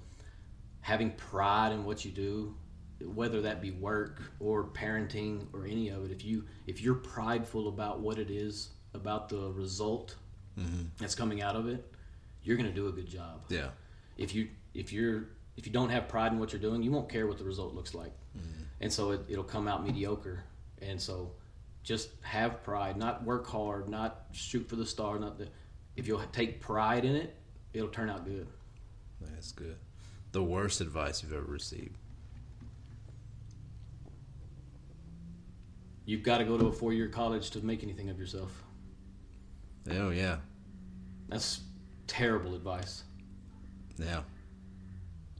[0.80, 2.54] having pride in what you do,
[3.00, 7.68] whether that be work or parenting or any of it, if you if you're prideful
[7.68, 10.16] about what it is about the result
[10.58, 10.82] mm-hmm.
[10.98, 11.92] that's coming out of it,
[12.42, 13.70] you're going to do a good job Yeah.
[14.16, 17.08] if you if you're if you don't have pride in what you're doing, you won't
[17.08, 18.62] care what the result looks like, mm-hmm.
[18.80, 20.44] and so it, it'll come out mediocre.
[20.82, 21.32] And so,
[21.82, 25.18] just have pride, not work hard, not shoot for the star.
[25.18, 25.48] Not the,
[25.96, 27.34] if you'll take pride in it,
[27.72, 28.46] it'll turn out good.
[29.20, 29.76] That's good.
[30.32, 31.96] The worst advice you've ever received.
[36.04, 38.62] You've got to go to a four year college to make anything of yourself.
[39.90, 40.36] Oh yeah.
[41.28, 41.60] That's
[42.06, 43.04] terrible advice.
[43.98, 44.22] Yeah.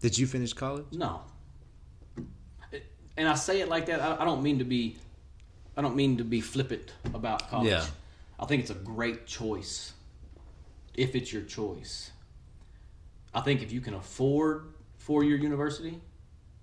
[0.00, 0.86] Did you finish college?
[0.92, 1.22] No.
[2.72, 2.84] It-
[3.16, 4.00] And I say it like that.
[4.00, 4.96] I, I don't mean to be.
[5.80, 7.70] I don't mean to be flippant about college.
[7.70, 7.86] Yeah.
[8.38, 9.94] I think it's a great choice.
[10.92, 12.10] If it's your choice,
[13.32, 15.98] I think if you can afford four-year university,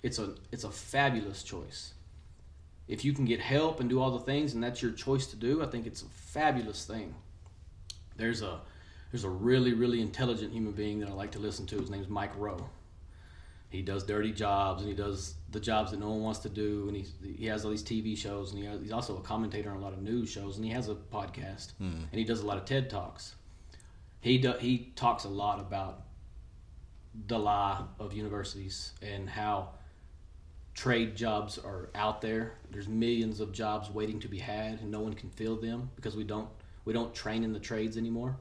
[0.04, 1.96] it's a it's a fabulous choice.
[2.88, 5.36] if you can get help and do all the things and that's your choice to
[5.36, 7.16] do, I think it's a fabulous thing.
[8.16, 8.62] There's a
[9.12, 11.80] there's a really really intelligent human being that I like to listen to.
[11.80, 12.70] His name's Mike Rowe.
[13.70, 16.86] He does dirty jobs and he does the jobs that no one wants to do
[16.88, 17.06] and he
[17.38, 19.82] he has all these TV shows and he has, he's also a commentator on a
[19.82, 22.04] lot of news shows and he has a podcast hmm.
[22.12, 23.36] and he does a lot of TED talks.
[24.22, 26.04] He do, he talks a lot about
[27.28, 29.70] the lie of universities and how
[30.74, 32.54] trade jobs are out there.
[32.72, 36.16] There's millions of jobs waiting to be had, and no one can fill them because
[36.16, 36.50] we don't
[36.86, 38.38] we don't train in the trades anymore.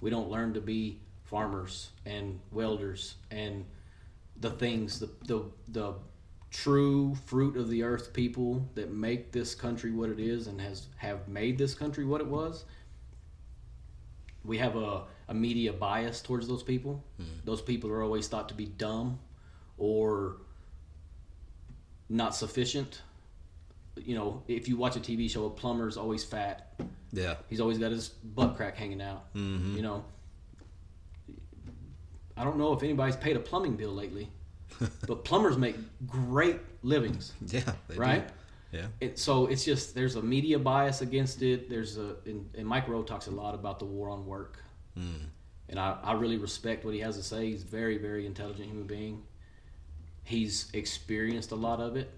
[0.00, 3.64] We don't learn to be farmers and welders and
[4.40, 5.94] the things the the the
[6.50, 10.86] true fruit of the earth people that make this country what it is and has
[10.96, 12.64] have made this country what it was.
[14.44, 17.02] We have a, a media bias towards those people.
[17.44, 19.18] Those people are always thought to be dumb
[19.78, 20.36] or
[22.08, 23.00] not sufficient.
[23.96, 26.78] You know, if you watch a TV show, a plumber's always fat.
[27.12, 27.36] Yeah.
[27.48, 29.32] He's always got his butt crack hanging out.
[29.34, 29.76] Mm-hmm.
[29.76, 30.04] You know,
[32.36, 34.28] I don't know if anybody's paid a plumbing bill lately,
[35.06, 37.60] but plumbers make great livings, Yeah.
[37.88, 38.00] they do.
[38.00, 38.28] right?
[38.72, 38.86] Yeah.
[39.00, 41.70] It, so it's just there's a media bias against it.
[41.70, 44.58] There's a and, and Mike Rowe talks a lot about the war on work,
[44.98, 45.26] Mm.
[45.68, 47.50] and I, I really respect what he has to say.
[47.50, 49.22] He's a very very intelligent human being.
[50.24, 52.10] He's experienced a lot of it,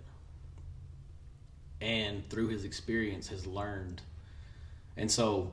[1.81, 4.01] and through his experience has learned.
[4.97, 5.53] And so,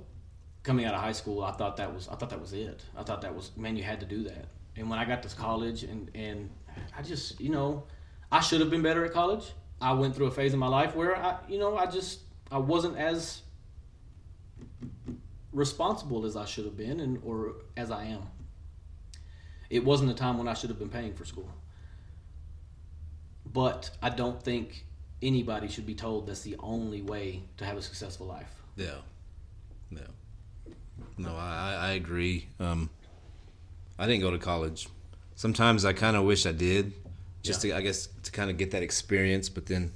[0.64, 2.84] coming out of high school, I thought that was I thought that was it.
[2.98, 4.46] I thought that was man, you had to do that.
[4.76, 6.50] And when I got to college, and and
[6.98, 7.84] I just you know,
[8.32, 9.52] I should have been better at college.
[9.82, 12.22] I went through a phase in my life where I you know I just
[12.52, 13.42] I wasn't as
[15.52, 18.24] responsible as I should have been, and or as I am.
[19.70, 21.50] It wasn't a time when I should have been paying for school.
[23.46, 24.86] But I don't think
[25.22, 28.52] anybody should be told that's the only way to have a successful life.
[28.76, 28.98] Yeah.
[29.92, 30.02] Yeah.
[31.18, 32.48] No, I, I agree.
[32.60, 32.90] Um,
[34.00, 34.88] I didn't go to college.
[35.36, 36.94] Sometimes I kind of wish I did,
[37.42, 39.50] just to I guess to kind of get that experience.
[39.50, 39.92] But then,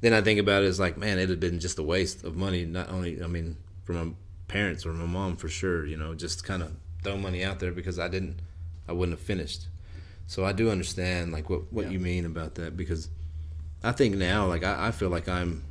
[0.00, 2.36] then I think about it as like, man, it'd have been just a waste of
[2.36, 2.64] money.
[2.64, 4.12] Not only, I mean, from my
[4.48, 5.86] parents or my mom for sure.
[5.86, 8.36] You know, just kind of throw money out there because I didn't,
[8.88, 9.66] I wouldn't have finished.
[10.26, 11.92] So I do understand like what what Yeah.
[11.92, 13.08] you mean about that because
[13.82, 15.64] I think now like I, I feel like I'm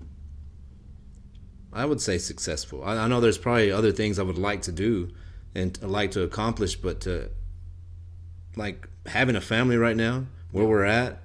[1.73, 2.83] I would say successful.
[2.83, 5.11] I, I know there's probably other things I would like to do
[5.53, 7.29] and like to accomplish, but to
[8.55, 11.21] like having a family right now, where we're at,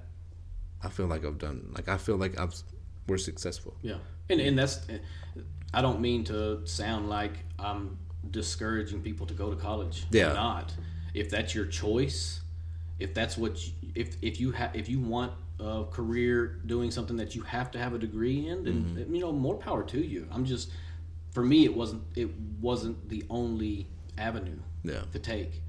[0.83, 1.71] I feel like I've done.
[1.75, 2.53] Like I feel like I've
[3.07, 3.75] we're successful.
[3.81, 3.97] Yeah,
[4.29, 4.79] and and that's
[5.73, 7.97] I don't mean to sound like I'm
[8.29, 10.05] discouraging people to go to college.
[10.11, 10.33] Yeah.
[10.33, 10.73] not.
[11.13, 12.41] If that's your choice,
[12.99, 17.15] if that's what you, if if you have if you want a career doing something
[17.17, 20.27] that you have to have a degree in, then you know more power to you.
[20.31, 20.71] I'm just
[21.31, 22.29] for me it wasn't it
[22.61, 23.87] wasn't the only
[24.17, 25.01] avenue Yeah.
[25.11, 25.61] to take.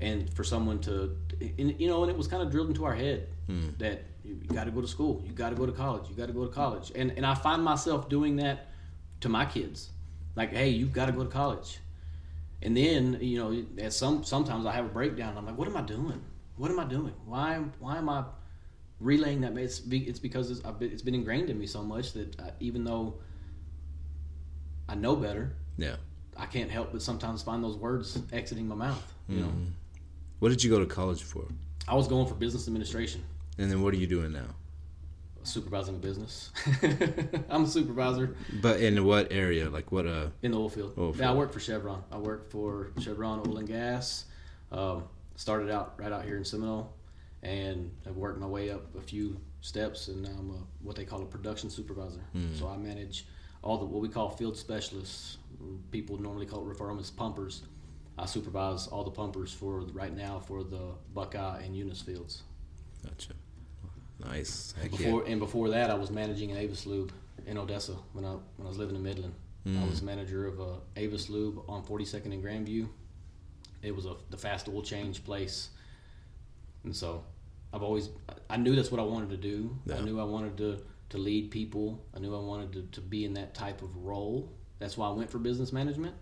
[0.00, 1.16] And for someone to
[1.58, 3.68] and, you know and it was kind of drilled into our head Hmm.
[3.78, 6.26] that you, got to go to school you got to go to college you got
[6.28, 6.90] to go to college.
[6.94, 8.68] And and i find myself doing that
[9.20, 9.90] to my kids.
[10.36, 11.78] Like hey you've got to go to college.
[12.62, 15.36] And then you know at some sometimes i have a breakdown.
[15.36, 16.20] I'm like what am i doing?
[16.56, 17.12] What am i doing?
[17.26, 18.24] Why why am i
[19.00, 22.38] relaying that it's, be, it's because it's, it's been ingrained in me so much that
[22.40, 23.14] I, even though
[24.88, 25.96] i know better Yeah.
[26.36, 29.52] i can't help but sometimes find those words exiting my mouth you know
[30.40, 31.44] What did you go to college for?
[31.88, 33.22] I was going for business administration,
[33.58, 34.48] And then what are you doing now?
[35.42, 36.50] supervising a business.
[37.50, 39.68] I'm a supervisor But in what area?
[39.70, 40.06] Like what?
[40.06, 40.28] Uh.
[40.42, 40.94] in the oil field.
[40.98, 42.02] Oil Yeah, I work for Chevron.
[42.10, 44.24] I work for Chevron Oil and Gas.
[44.72, 45.04] Um,
[45.36, 46.90] started out right out here in Seminole,
[47.44, 51.04] and I've worked my way up a few steps, and now I'm a, what they
[51.04, 52.24] call a production supervisor.
[52.32, 52.54] Hmm.
[52.54, 53.26] So I manage
[53.62, 55.38] all the what we call field specialists.
[55.90, 57.62] People normally call refer them as pumpers.
[58.16, 62.42] I supervise all the pumpers for right now for the Buckeye and Eunice fields.
[63.04, 63.32] Gotcha.
[64.24, 64.72] Nice.
[64.80, 67.12] Heck Before and before that, I was managing an Avis Lube
[67.46, 69.34] in Odessa when I when I was living in Midland.
[69.66, 69.88] I hmm.
[69.88, 72.86] was manager of a Avis Lube on 42nd and Grandview.
[73.82, 75.70] It was a the fast oil change place,
[76.84, 77.24] and so
[77.74, 78.08] I've always
[78.48, 79.76] I knew that's what I wanted to do.
[79.92, 80.78] I knew I wanted to
[81.10, 82.04] to lead people.
[82.14, 84.52] I knew I wanted to, to be in that type of role.
[84.78, 86.14] That's why I went for business management.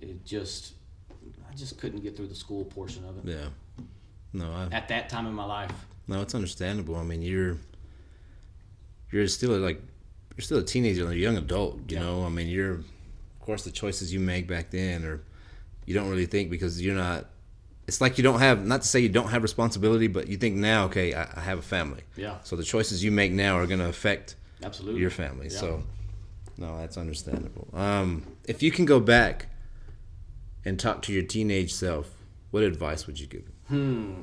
[0.00, 0.72] It just
[1.50, 3.36] I just couldn't get through the school portion of it Yeah.
[3.36, 3.84] Yeah.
[4.32, 5.72] No, I, at that time in my life.
[6.06, 6.96] No, it's understandable.
[6.96, 7.56] I mean, you're
[9.10, 9.80] you're still like
[10.36, 11.90] you're still a teenager, a young adult.
[11.90, 12.02] You Yeah.
[12.04, 12.84] know, I mean, you're of
[13.40, 15.22] course the choices you make back then, or
[15.86, 17.26] you don't really think because you're not.
[17.88, 20.56] It's like you don't have not to say you don't have responsibility, but you think
[20.56, 22.36] now, okay, I, I have a family, Yeah.
[22.44, 25.00] so the choices you make now are going to affect Absolutely.
[25.00, 25.48] your family.
[25.50, 25.58] Yeah.
[25.58, 25.82] So,
[26.58, 27.66] no, that's understandable.
[27.72, 29.46] Um, if you can go back
[30.66, 32.10] and talk to your teenage self,
[32.50, 33.44] what advice would you give?
[33.70, 34.22] him?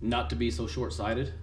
[0.00, 1.34] Not to be so short sighted.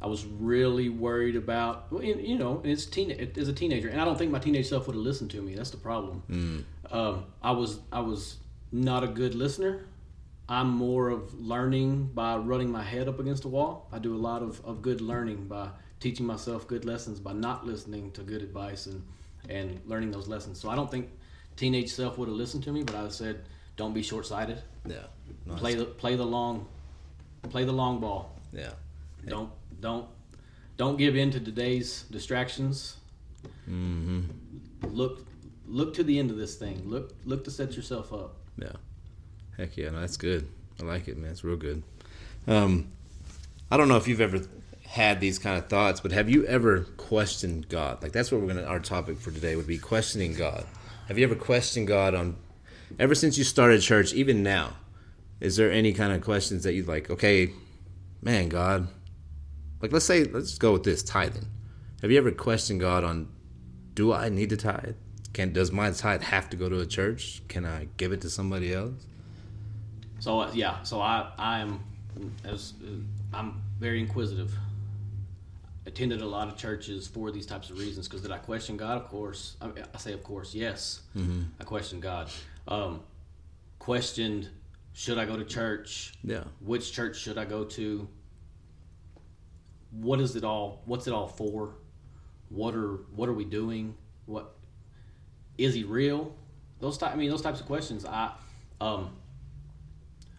[0.00, 4.16] I was really worried about, you know, it's teen as a teenager, and I don't
[4.16, 5.54] think my teenage self would have listened to me.
[5.54, 6.64] That's the problem.
[6.90, 8.36] Um, I was I was
[8.70, 9.86] not a good listener.
[10.48, 13.86] I'm more of learning by running my head up against a wall.
[13.92, 15.68] I do a lot of, of good learning by
[16.00, 19.02] teaching myself good lessons by not listening to good advice and
[19.48, 20.60] and learning those lessons.
[20.60, 21.10] So I don't think
[21.56, 23.44] teenage self would have listened to me, but I said,
[23.76, 24.62] don't be short sighted.
[24.86, 24.96] Yeah,
[25.44, 25.58] Nice.
[25.58, 26.66] Play the play the long
[27.50, 28.38] play the long ball.
[28.52, 28.70] Yeah,
[29.26, 29.50] Don't
[29.80, 30.06] don't
[30.76, 32.96] don't give in to today's distractions.
[33.68, 34.22] mm-hmm.
[34.82, 35.26] Look
[35.66, 36.82] look to the end of this thing.
[36.84, 38.36] Look look to set yourself up.
[38.56, 38.72] yeah.
[39.56, 40.48] Heck yeah, no, that's good.
[40.80, 41.32] I like it, man.
[41.32, 41.82] It's real good.
[42.46, 42.92] Um,
[43.70, 44.40] I don't know if you've ever
[44.86, 48.02] had these kind of thoughts, but have you ever questioned God?
[48.02, 48.62] Like that's what we're gonna.
[48.62, 50.64] Our topic for today would be questioning God.
[51.08, 52.36] Have you ever questioned God on?
[52.98, 54.76] Ever since you started church, even now,
[55.40, 57.10] is there any kind of questions that you'd like?
[57.10, 57.52] Okay,
[58.22, 58.88] man, God.
[59.80, 61.46] Like let's say let's just go with this tithing.
[62.02, 63.28] Have you ever questioned God on?
[63.94, 64.94] Do I need to tithe?
[65.32, 67.42] Can does my tithe have to go to a church?
[67.48, 69.06] Can I give it to somebody else?
[70.20, 71.80] So uh, yeah, so I I am
[72.44, 74.52] as uh, I'm very inquisitive.
[75.86, 78.08] Attended a lot of churches for these types of reasons.
[78.08, 78.98] Because did I question God?
[78.98, 79.56] Of course.
[79.60, 80.54] I, mean, I say of course.
[80.54, 81.00] Yes,
[81.60, 82.30] I questioned God.
[82.66, 83.00] Um,
[83.78, 84.50] questioned
[84.92, 86.14] should I go to church?
[86.24, 86.44] Yeah.
[86.60, 88.08] Which church should I go to?
[89.90, 90.82] What is it all?
[90.84, 91.74] What's it all for?
[92.48, 93.94] What are what are we doing?
[94.26, 94.54] What
[95.56, 96.34] is he real?
[96.80, 97.12] Those type.
[97.12, 98.04] I mean, those types of questions.
[98.04, 98.32] I
[98.80, 99.10] um,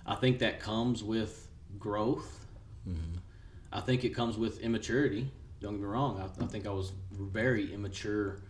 [0.06, 2.46] I think that comes with growth.
[3.72, 5.32] I think it comes with immaturity.
[5.62, 6.20] Don't get me wrong.
[6.20, 8.42] I, I think I was very immature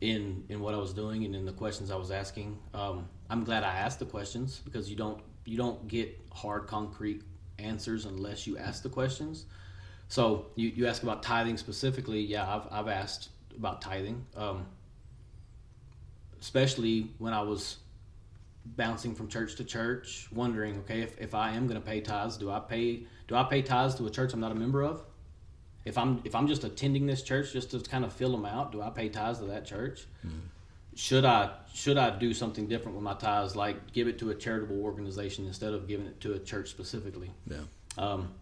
[0.00, 2.58] in in what I was doing and in the questions I was asking.
[2.74, 7.22] Um, I'm glad I asked the questions because you don't you don't get hard concrete
[7.58, 9.46] answers unless you ask the questions.
[10.08, 12.20] So you, you ask about tithing specifically.
[12.20, 14.66] Yeah, I've, I've asked about tithing, um,
[16.40, 17.78] especially when I was
[18.64, 22.36] bouncing from church to church, wondering, okay, if, if I am going to pay tithes,
[22.36, 25.04] do I pay do I pay tithes to a church I'm not a member of?
[25.84, 28.72] If I'm if I'm just attending this church just to kind of fill them out,
[28.72, 30.06] do I pay tithes to that church?
[30.94, 34.34] Should I should I do something different with my tithes, like give it to a
[34.34, 37.30] charitable organization instead of giving it to a church specifically?
[37.46, 37.58] Yeah.
[37.98, 38.32] Um,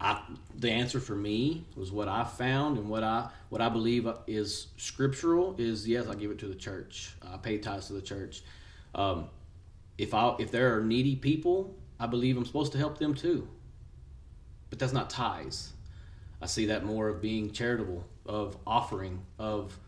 [0.00, 0.22] I,
[0.56, 4.68] the answer for me was what I found and what I what I believe is
[4.76, 7.14] scriptural is yes, I give it to the church.
[7.22, 8.42] I pay tithes to the church.
[8.94, 9.28] Um,
[9.98, 13.46] if I if there are needy people, I believe I'm supposed to help them too.
[14.70, 15.72] But that's not tithes.
[16.40, 19.78] I see that more of being charitable, of offering, of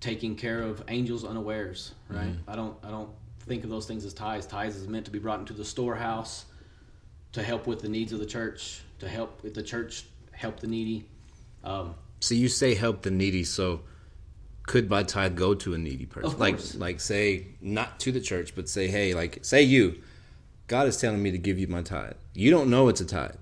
[0.00, 1.92] taking care of angels unawares.
[2.10, 2.34] Right?
[2.46, 3.10] I don't I don't
[3.40, 4.46] think of those things as tithes.
[4.46, 6.44] Tithes is meant to be brought into the storehouse
[7.32, 10.66] to help with the needs of the church, to help with the church help the
[10.66, 11.06] needy.
[11.62, 13.44] Um, So you say help the needy.
[13.44, 13.80] So
[14.66, 16.30] could my tithe go to a needy person?
[16.30, 20.00] Of like like say not to the church, but say hey, like say you,
[20.66, 22.14] God is telling me to give you my tithe.
[22.34, 23.36] You don't know it's a tithe,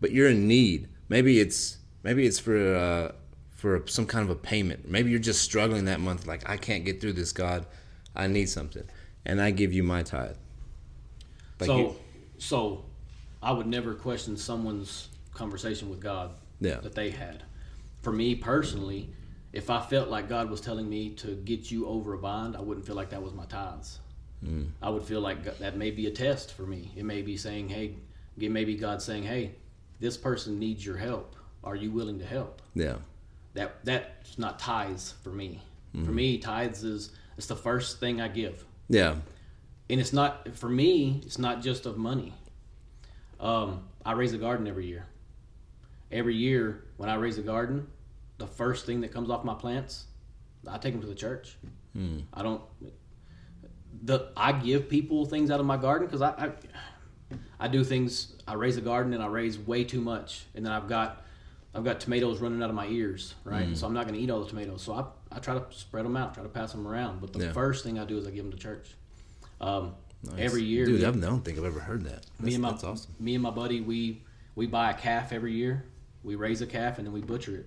[0.00, 0.88] but you're in need.
[1.08, 3.12] Maybe it's maybe it's for uh,
[3.50, 4.88] for some kind of a payment.
[4.88, 6.26] Maybe you're just struggling that month.
[6.26, 7.32] Like I can't get through this.
[7.32, 7.66] God,
[8.14, 8.84] I need something,
[9.26, 10.36] and I give you my tithe.
[11.58, 11.96] Like so, you-
[12.38, 12.84] so
[13.42, 16.80] I would never question someone's conversation with God Yeah.
[16.80, 17.42] that they had.
[18.02, 19.10] For me personally,
[19.52, 22.60] if I felt like God was telling me to get you over a bind, I
[22.60, 23.98] wouldn't feel like that was my tithes.
[24.44, 24.68] Mm.
[24.80, 26.92] I would feel like that may be a test for me.
[26.96, 27.96] It may be saying, "Hey,"
[28.38, 29.56] it may be God saying, "Hey,
[29.98, 31.36] this person needs your help.
[31.62, 32.96] Are you willing to help?" yeah,
[33.54, 35.62] that that's not tithes for me.
[35.92, 36.14] For mm.
[36.14, 39.16] me, tithes is it's the first thing I give, yeah,
[39.90, 41.20] and it's not for me.
[41.26, 42.32] It's not just of money.
[43.40, 45.06] Um, I raise a garden every year.
[46.12, 47.86] Every year when I raise a garden,
[48.38, 50.06] the first thing that comes off my plants,
[50.68, 51.56] I take them to the church.
[52.32, 52.62] I don't.
[54.02, 56.30] The I give people things out of my garden because I,
[57.30, 58.34] I I do things.
[58.46, 61.24] I raise a garden and I raise way too much, and then I've got
[61.74, 63.76] I've got tomatoes running out of my ears, right?
[63.76, 64.82] So I'm not going to eat all the tomatoes.
[64.82, 65.04] So I,
[65.36, 67.20] I try to spread them out, try to pass them around.
[67.20, 67.52] But the Yeah.
[67.52, 68.94] first thing I do is I give them to church.
[69.60, 69.94] Um,
[70.38, 71.00] Every year, dude.
[71.00, 72.26] me, I don't think I've ever heard that.
[72.26, 73.12] That's, me and my that's awesome.
[73.18, 74.22] me and my buddy we
[74.54, 75.84] we buy a calf every year.
[76.22, 77.66] We raise a calf and then we butcher it.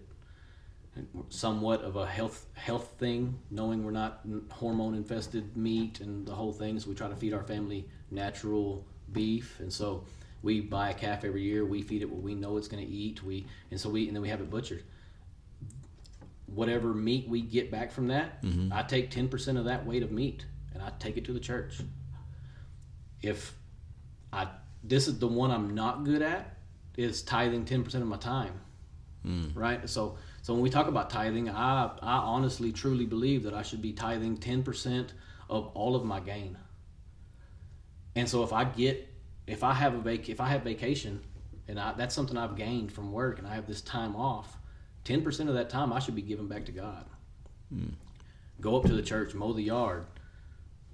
[0.95, 6.35] And Somewhat of a health health thing, knowing we're not hormone infested meat and the
[6.35, 6.79] whole thing.
[6.79, 10.05] So we try to feed our family natural beef, and so
[10.43, 11.65] We buy a calf every year.
[11.65, 13.23] We feed it what we know it's going to eat.
[13.23, 14.83] We and so we and then we have it butchered.
[16.45, 18.71] Whatever meat we get back from that, mm-hmm.
[18.71, 21.39] I take ten percent of that weight of meat and I take it to the
[21.39, 21.79] church.
[23.23, 23.55] If
[24.31, 24.47] I
[24.83, 26.57] this is the one I'm not good at
[26.95, 28.59] is tithing ten percent of my time
[29.23, 29.47] hmm.
[29.55, 29.88] right?
[29.89, 33.81] So so when we talk about tithing, I I honestly truly believe that I should
[33.81, 35.13] be tithing ten percent
[35.49, 36.57] of all of my gain.
[38.15, 39.07] And so if I get
[39.47, 41.21] if I have a vac if I have vacation
[41.67, 44.57] and I, that's something I've gained from work and I have this time off,
[45.03, 47.05] ten percent of that time I should be giving back to God.
[47.69, 47.93] Hmm.
[48.62, 50.05] Go up to the church, mow the yard,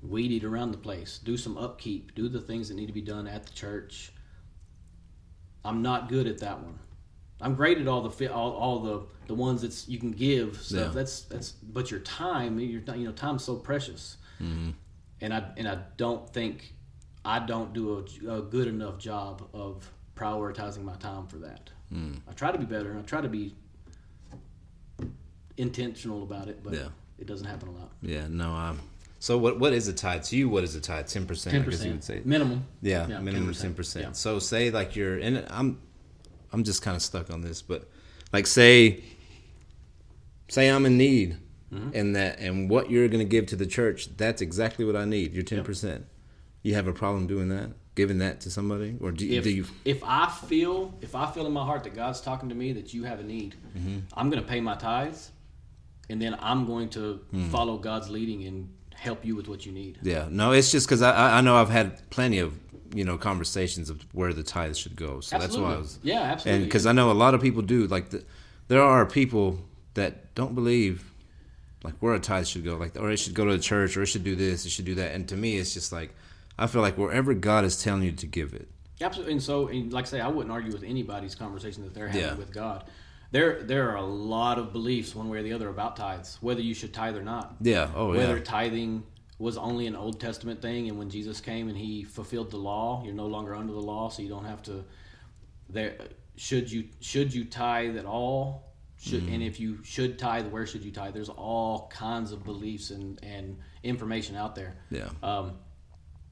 [0.01, 3.01] weed eat around the place, do some upkeep, do the things that need to be
[3.01, 4.12] done at the church.
[5.65, 6.79] I'm not good at that one.
[7.41, 10.88] I'm great at all the all, all the the ones that's you can give stuff.
[10.88, 10.91] Yeah.
[10.93, 14.17] That's that's but your time, your you know, time's so precious.
[14.39, 16.73] And I and I don't think
[17.25, 21.69] I don't do a, a good enough job of prioritizing my time for that.
[21.93, 22.95] I try to be better.
[22.97, 23.53] I try to be
[25.57, 26.89] intentional about it, but Yeah.
[27.17, 27.91] it doesn't happen a lot.
[28.01, 28.51] Yeah, no.
[28.53, 28.79] Um,
[29.19, 30.49] so what what is a tithe to you?
[30.49, 31.08] What is a tithe?
[31.08, 31.53] Ten percent.
[31.53, 32.21] Ten guess you would say.
[32.25, 32.65] minimum.
[32.82, 34.12] Yeah, Yeah, minimum 10%, yeah.
[34.13, 35.79] So say like you're and I'm
[36.51, 37.89] I'm just kind of stuck on this, but
[38.34, 39.03] like say
[40.47, 41.38] say I'm in need
[41.71, 41.89] Mm-hmm.
[41.93, 45.05] and that and what you're going to give to the church, that's exactly what I
[45.05, 45.36] need.
[45.36, 46.01] Your 10%.
[46.63, 47.69] You have a problem doing that?
[47.93, 51.45] Giving that to somebody or do, if do you if I feel if I feel
[51.45, 53.53] in my heart that God's talking to me that you have a need,
[54.15, 55.29] I'm going to pay my tithes,
[56.10, 57.19] and then I'm going to
[57.51, 59.97] follow God's leading and help you with what you need.
[60.01, 62.53] Yeah, no, it's just because I I know I've had plenty of
[62.93, 66.21] you know conversations of where the tithes should go, so that's why I was Yeah,
[66.21, 66.51] absolutely.
[66.62, 68.23] and because I know a lot of people do like the,
[68.67, 69.59] there are people
[69.93, 71.12] that don't believe
[71.83, 74.03] like where a tithe should go, like or it should go to the church or
[74.03, 76.13] it should do this, it should do that, and to me it's just like
[76.57, 78.67] I feel like wherever God is telling you to give it,
[79.01, 79.31] Absolutely.
[79.33, 82.21] And so, and like I say, I wouldn't argue with anybody's conversation that they're having
[82.21, 82.33] Yeah.
[82.35, 82.83] with God.
[83.31, 86.61] There, there are a lot of beliefs, one way or the other, about tithes, whether
[86.61, 87.55] you should tithe or not.
[87.61, 89.03] yeah, oh whether yeah, tithing
[89.37, 93.03] was only an Old Testament thing, and when Jesus came and He fulfilled the law,
[93.05, 94.83] you're no longer under the law, so you don't have to.
[95.69, 95.95] There,
[96.35, 98.73] should you should you tithe at all?
[98.97, 99.33] Should Mm-hmm.
[99.33, 101.13] and if you should tithe, where should you tithe?
[101.13, 104.75] There's all kinds of beliefs and and information out there.
[104.89, 105.53] yeah, Um,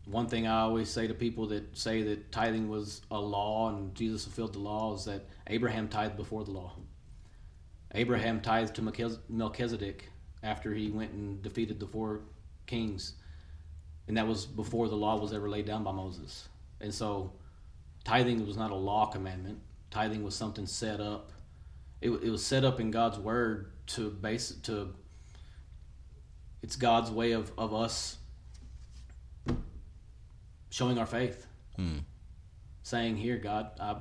[0.05, 3.93] one thing I always say to people that say that tithing was a law and
[3.95, 6.73] Jesus fulfilled the law is that Abraham tithed before the law.
[7.97, 10.07] Abraham tithed to Melchizedek
[10.43, 12.21] after he went and defeated the four
[12.67, 13.15] kings,
[14.07, 16.47] and that was before the law was ever laid down by Moses.
[16.79, 17.33] And so,
[18.03, 19.59] tithing was not a law commandment.
[19.89, 21.31] Tithing was something set up.
[21.99, 24.93] It, it was set up in God's word to base to.
[26.61, 28.17] It's God's way of, of us
[30.69, 31.47] showing our faith.
[31.75, 31.99] Hmm.
[32.83, 33.95] Saying, Here, God, I,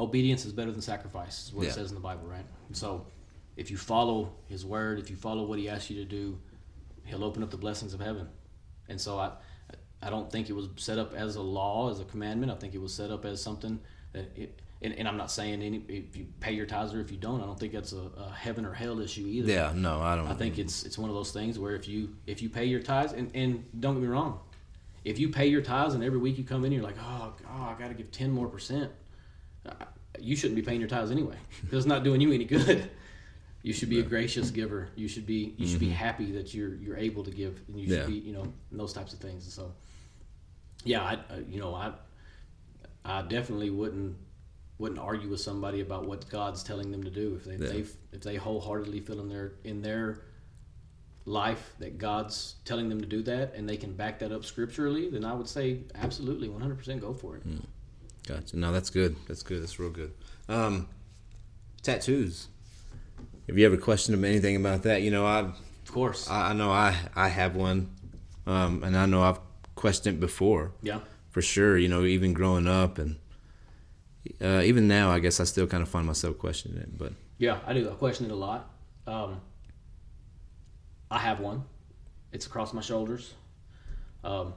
[0.00, 1.70] obedience is better than sacrifice, is what Yeah.
[1.70, 2.44] it says in the Bible, right?
[2.72, 3.06] So,
[3.56, 6.38] if you follow His word, if you follow what He asks you to do,
[7.04, 8.28] He'll open up the blessings of heaven.
[8.88, 9.32] And so, I,
[10.02, 12.50] I don't think it was set up as a law, as a commandment.
[12.50, 13.78] I think it was set up as something
[14.12, 17.10] that, it, and, and I'm not saying any if you pay your tithes or if
[17.10, 17.42] you don't.
[17.42, 19.52] I don't think that's a, a heaven or hell issue either.
[19.52, 19.72] yeah.
[19.74, 20.26] No, I don't.
[20.26, 22.80] I think it's it's one of those things where if you if you pay your
[22.80, 24.40] tithes and, and don't get me wrong,
[25.04, 27.62] if you pay your tithes and every week you come in you're like oh, oh
[27.62, 28.90] I got to give ten more percent,
[30.18, 32.90] you shouldn't be paying your tithes anyway because it's not doing you any good.
[33.62, 34.88] You should be a gracious giver.
[34.96, 37.88] You should be you should be happy that you're you're able to give and you
[37.88, 38.12] should Mm-hmm.
[38.12, 38.20] Yeah.
[38.20, 39.44] be you know and those types of things.
[39.44, 39.72] And so
[40.84, 41.92] yeah, I uh, you know I
[43.04, 44.16] I definitely wouldn't
[44.78, 47.70] wouldn't argue with somebody about what God's telling them to do if they Yeah.
[47.72, 50.22] if they if they wholeheartedly feel in their in their
[51.26, 55.10] life that God's telling them to do that and they can back that up scripturally,
[55.10, 57.42] then I would say absolutely 100% go for it.
[58.30, 58.56] Gotcha.
[58.56, 59.16] No, that's good.
[59.26, 59.62] That's good.
[59.62, 60.12] That's real good.
[60.48, 60.88] Um,
[61.82, 62.48] tattoos.
[63.48, 65.02] Have you ever questioned anything about that?
[65.02, 66.30] You know, I Of course.
[66.30, 67.90] I, I know I I have one,
[68.46, 69.40] um, and I know I've
[69.74, 71.00] questioned it before yeah.
[71.30, 71.76] for sure.
[71.76, 73.16] You know, even growing up and
[74.40, 76.96] uh, even now, I guess I still kind of find myself questioning it.
[76.96, 77.90] But Yeah, I do.
[77.90, 78.70] I question it a lot.
[79.08, 79.40] Um,
[81.10, 81.64] I have one.
[82.30, 83.34] It's across my shoulders.
[84.22, 84.54] Um,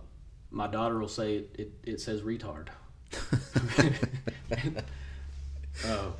[0.51, 2.67] my daughter will say it, it, it says retard.
[5.85, 6.11] Uh,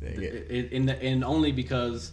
[0.00, 0.72] it.
[0.72, 2.12] it, and, only because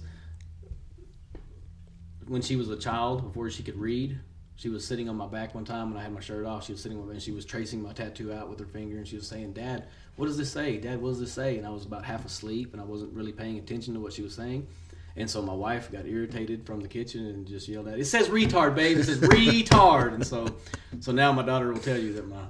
[2.28, 4.20] when she was a child, before she could read,
[4.56, 6.66] she was sitting on my back one time when I had my shirt off.
[6.66, 9.18] She was sitting and she was tracing my tattoo out with her finger, and she
[9.18, 10.78] was saying, "Dad, what does this say?
[10.78, 13.34] Dad, what does this say?" And I was about half asleep, and I wasn't really
[13.34, 14.66] paying attention to what she was saying.
[15.18, 18.30] And so my wife got irritated from the kitchen and just yelled at, "It says
[18.30, 18.98] retard, babe!
[18.98, 20.48] It says retard!" And so,
[21.02, 22.44] so now my daughter will tell you that my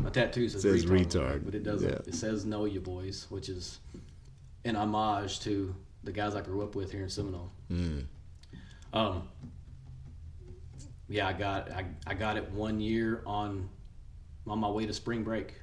[0.00, 1.44] My tattoo says, Says retard, retard.
[1.44, 1.88] but it doesn't.
[1.88, 1.98] Yeah.
[2.06, 3.78] It says "Know You Boys," which is
[4.64, 5.74] an homage to
[6.04, 7.50] the guys I grew up with here in Seminole.
[7.70, 8.04] Mm.
[8.92, 9.28] Um,
[11.08, 13.68] yeah, I got I, I got it one year on
[14.46, 15.54] on my way to spring break.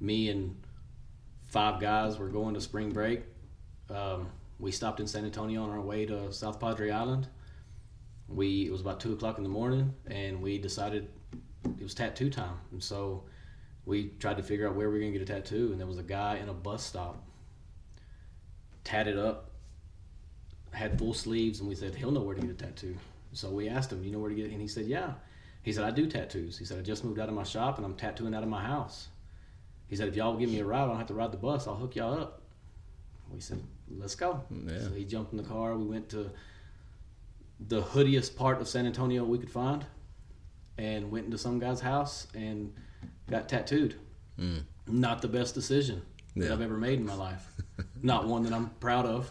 [0.00, 0.56] Me and
[1.48, 3.22] five guys were going to spring break.
[3.90, 4.28] Um,
[4.60, 7.28] we stopped in San Antonio on our way to South Padre Island.
[8.28, 11.08] We it was about two o'clock in the morning, and we decided
[11.78, 13.24] it was tattoo time, and so
[13.84, 15.98] we tried to figure out where we were gonna get a tattoo, and there was
[15.98, 17.22] a guy in a bus stop,
[18.84, 19.50] tatted up,
[20.72, 22.96] had full sleeves, and we said he'll know where to get a tattoo.
[23.32, 25.14] So we asked him, "You know where to get?" it?" And he said, "Yeah."
[25.62, 27.84] He said, "I do tattoos." He said, "I just moved out of my shop and
[27.84, 29.08] I'm tattooing out of my house."
[29.86, 31.38] He said, "If y'all will give me a ride, I don't have to ride the
[31.38, 31.66] bus.
[31.66, 32.42] I'll hook y'all up."
[33.32, 34.80] We said, "Let's go." Yeah.
[34.80, 35.76] So he jumped in the car.
[35.76, 36.30] We went to
[37.60, 39.84] the hoodiest part of San Antonio we could find,
[40.78, 42.72] and went into some guy's house and
[43.28, 43.96] got tattooed.
[44.38, 44.62] Mm.
[44.86, 46.02] Not the best decision
[46.36, 47.46] that I've ever made in my life.
[48.02, 49.30] Not one that I'm proud of,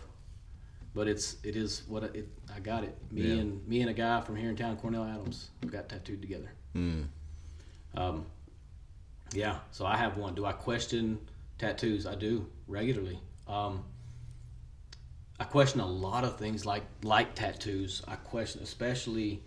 [0.94, 2.96] but it's it is what it, it I got it.
[3.12, 3.42] Me Yeah.
[3.42, 6.52] and me and a guy from here in town, Cornell Adams, got tattooed together.
[6.76, 7.06] Mm.
[7.96, 8.26] Um,
[9.34, 10.36] yeah, so I have one.
[10.36, 11.18] Do I question
[11.58, 12.06] tattoos?
[12.06, 13.20] I do regularly.
[13.48, 13.84] Um,
[15.40, 18.04] I question a lot of things like like tattoos.
[18.08, 19.42] I question, especially.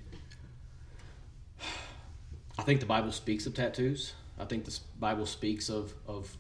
[2.61, 4.13] I think the Bible speaks of tattoos.
[4.39, 6.37] I think the Bible speaks of of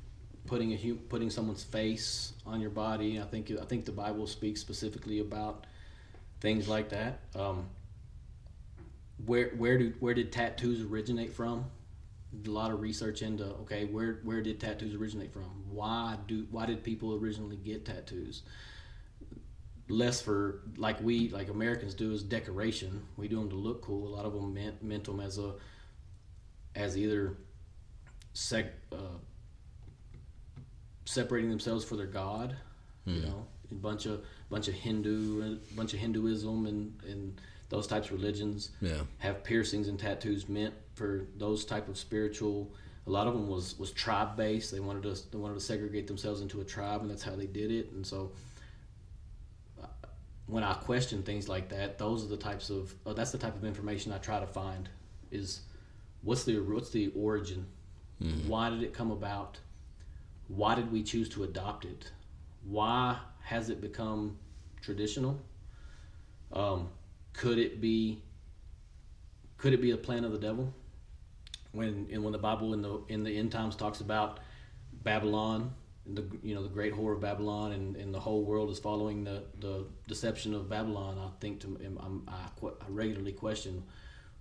[0.46, 3.18] putting a putting someone's face on your body.
[3.18, 5.66] I think I think the Bible speaks specifically about
[6.40, 7.20] things like that.
[7.34, 7.70] Um,
[9.24, 11.64] where where do where did tattoos originate from?
[12.46, 15.64] A lot of research into okay, where where did tattoos originate from?
[15.70, 18.42] Why do why did people originally get tattoos?
[19.88, 23.06] Less for like we like Americans do is decoration.
[23.16, 24.06] We do them to look cool.
[24.06, 25.54] A lot of them meant meant them as a
[26.74, 27.36] as either
[28.32, 28.96] sec, uh,
[31.04, 32.56] separating themselves for their god,
[33.04, 37.86] you know, a bunch of bunch of Hindu a bunch of Hinduism and and those
[37.86, 39.02] types of religions Yeah.
[39.18, 42.72] have piercings and tattoos meant for those type of spiritual.
[43.06, 44.70] A lot of them was was tribe based.
[44.70, 47.46] They wanted to they wanted to segregate themselves into a tribe, and that's how they
[47.46, 47.90] did it.
[47.92, 48.32] And so,
[49.82, 49.86] uh,
[50.46, 53.56] when I question things like that, those are the types of uh, that's the type
[53.56, 54.88] of information I try to find.
[55.30, 55.60] Is
[56.22, 57.66] what's the what's the origin?
[58.46, 59.58] Why did it come about?
[60.48, 62.10] Why did we choose to adopt it?
[62.64, 64.36] Why has it become
[64.82, 65.40] traditional?
[66.52, 66.88] Um,
[67.32, 68.22] could it be
[69.56, 70.72] could it be a plan of the devil
[71.72, 74.40] when and when the bible in the in the end times talks about
[75.04, 75.72] babylon
[76.06, 79.22] the you know the great whore of babylon and, and the whole world is following
[79.22, 83.84] the, the deception of babylon i think to I'm, I, I regularly question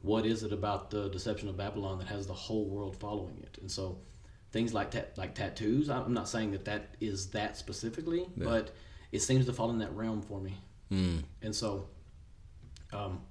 [0.01, 3.57] what is it about the deception of babylon that has the whole world following it
[3.61, 3.97] and so
[4.51, 8.71] things like ta- like tattoos i'm not saying that that is that specifically but
[9.11, 10.53] it seems to fall in that realm for me
[10.91, 11.21] Mm.
[11.43, 11.87] and so
[12.93, 13.21] um,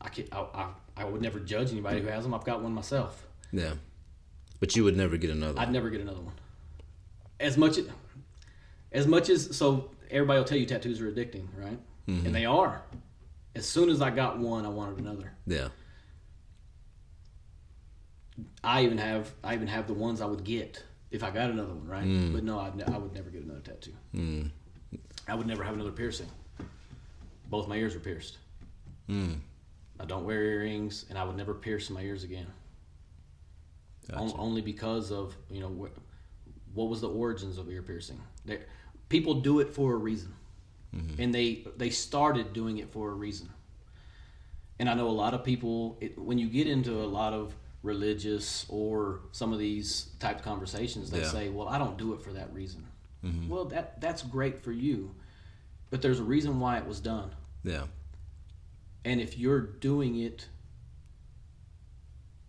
[0.00, 0.68] I, can, I, I,
[0.98, 2.34] I would never judge anybody who has them.
[2.34, 3.26] I've got one myself.
[3.52, 3.74] Yeah.
[4.60, 5.58] But you would never get another.
[5.60, 6.34] I'd never get another one.
[7.40, 7.78] As much
[8.92, 11.78] as much as so everybody will tell you tattoos are addicting, right?
[12.08, 12.82] And they are.
[13.54, 15.32] As soon as I got one, I wanted another.
[15.46, 15.68] yeah.
[18.64, 21.74] I even have I even have the ones I would get if I got another
[21.74, 22.32] one, right?
[22.32, 23.92] But no, I'd ne- I would never get another tattoo.
[24.14, 24.50] Mm.
[25.28, 26.28] I would never have another piercing.
[27.50, 28.38] Both my ears are pierced.
[29.08, 29.38] Mm.
[30.00, 32.46] I don't wear earrings, and I would never pierce my ears again.
[34.10, 34.34] Gotcha.
[34.36, 38.20] only because of you know wh- what was the origins of ear piercing.
[38.46, 38.60] They,
[39.10, 40.34] people do it for a reason,
[40.94, 41.22] Mm-hmm.
[41.22, 43.48] and they they started doing it for a reason.
[44.78, 47.54] And I know a lot of people it, when you get into a lot of
[47.82, 51.28] religious or some of these type of conversations, they Yeah.
[51.30, 52.86] say, "Well, I don't do it for that reason."
[53.24, 53.48] Mm-hmm.
[53.48, 55.14] Well, that that's great for you,
[55.90, 57.30] but there's a reason why it was done.
[57.64, 57.86] Yeah.
[59.04, 60.46] And if you're doing it,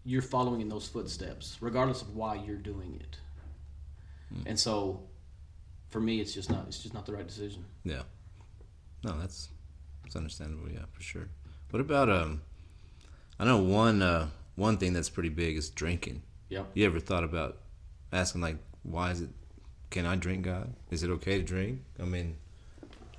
[0.04, 3.18] you're following in those footsteps, regardless of why you're doing it.
[4.34, 4.41] Hmm.
[4.48, 5.04] And so,
[5.89, 7.64] for me, it's just not it's just not the right decision.
[7.84, 8.04] Yeah.
[9.04, 9.49] No, that's
[10.04, 10.70] that's understandable.
[10.72, 11.28] Yeah, for sure.
[11.72, 12.41] What about um?
[13.39, 16.22] I know one uh one thing that's pretty big is drinking.
[16.49, 16.64] Yeah.
[16.74, 17.58] You ever thought about
[18.12, 19.30] asking like, why is it?
[19.89, 20.45] Can I drink?
[20.45, 21.82] God, is it okay to drink?
[21.99, 22.36] I mean,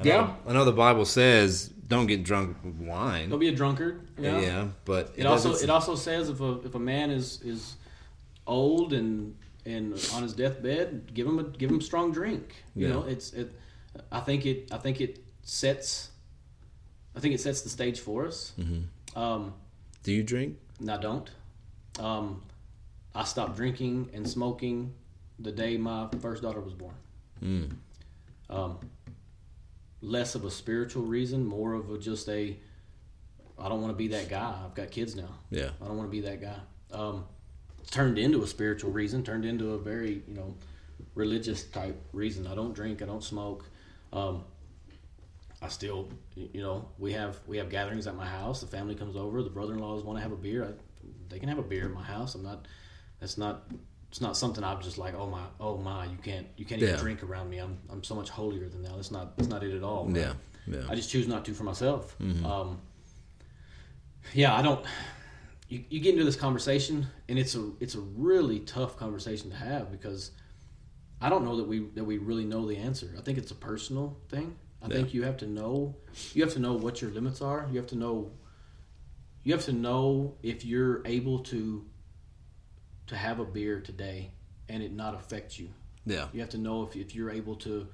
[0.01, 0.35] I know, Yeah.
[0.47, 3.29] I know the Bible says don't get drunk with wine.
[3.29, 4.09] Don't be a drunkard.
[4.19, 4.41] yeah.
[4.41, 4.69] Yeah.
[4.85, 7.77] but It also it also says if a if a man is is
[8.47, 12.55] old and and on his deathbed, give him a give him strong drink.
[12.75, 12.93] You Yeah.
[12.95, 13.53] know, it's it.
[14.13, 16.11] I think it I think it sets.
[17.17, 18.53] I think it sets the stage for us.
[18.59, 19.19] Mm-hmm.
[19.19, 19.55] Um,
[20.03, 20.59] Do you drink?
[20.81, 21.31] No, I don't.
[22.01, 22.43] Um,
[23.15, 24.93] I stopped drinking and smoking
[25.39, 26.95] the day my first daughter was born.
[27.43, 27.77] Mm.
[28.51, 28.79] Um,
[30.01, 32.57] less of a spiritual reason, more of a just a
[33.59, 34.55] I don't want to be that guy.
[34.65, 35.29] I've got kids now.
[35.51, 35.71] Yeah.
[35.81, 36.57] I don't want to be that guy.
[36.93, 37.25] Um,
[37.91, 40.55] turned into a spiritual reason, turned into a very you know
[41.15, 42.47] religious type reason.
[42.47, 43.03] I don't drink.
[43.03, 43.65] I don't smoke.
[44.13, 44.45] Um,
[45.65, 48.61] I still, you know, we have we have gatherings at my house.
[48.61, 49.43] The family comes over.
[49.43, 50.65] The brother-in-laws want to have a beer.
[50.65, 50.73] I,
[51.29, 52.35] they can have a beer at my house.
[52.35, 52.67] I'm not.
[53.21, 53.65] That's not.
[54.11, 56.95] It's not something I'm just like, oh my, oh my, you can't, you can't even
[56.95, 57.01] Yeah.
[57.01, 57.59] drink around me.
[57.59, 58.95] I'm, I'm so much holier than that.
[58.95, 60.09] That's not, that's not it at all.
[60.15, 60.35] Yeah.
[60.69, 60.83] Yeah.
[60.89, 62.17] I just choose not to for myself.
[62.21, 62.47] Mm-hmm.
[62.47, 62.81] Um,
[64.33, 64.85] yeah, I don't.
[65.69, 69.57] You, you get into this conversation, and it's a it's a really tough conversation to
[69.57, 70.31] have because
[71.21, 73.15] I don't know that we that we really know the answer.
[73.19, 74.55] I think it's a personal thing.
[74.85, 74.97] I Yeah.
[74.97, 75.97] think you have to know
[76.35, 77.67] you have to know what your limits are.
[77.73, 78.31] You have to know
[79.43, 81.85] you have to know if you're able to
[83.07, 84.31] to have a beer today
[84.69, 85.69] and it not affect you.
[86.07, 86.29] Yeah.
[86.33, 87.87] You have to know if, if you're able to.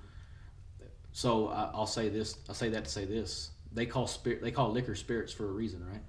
[1.12, 2.36] So I, I'll say this.
[2.49, 3.51] I say that to say this.
[3.72, 4.43] They call spirit.
[4.43, 6.03] They call liquor spirits for a reason, right?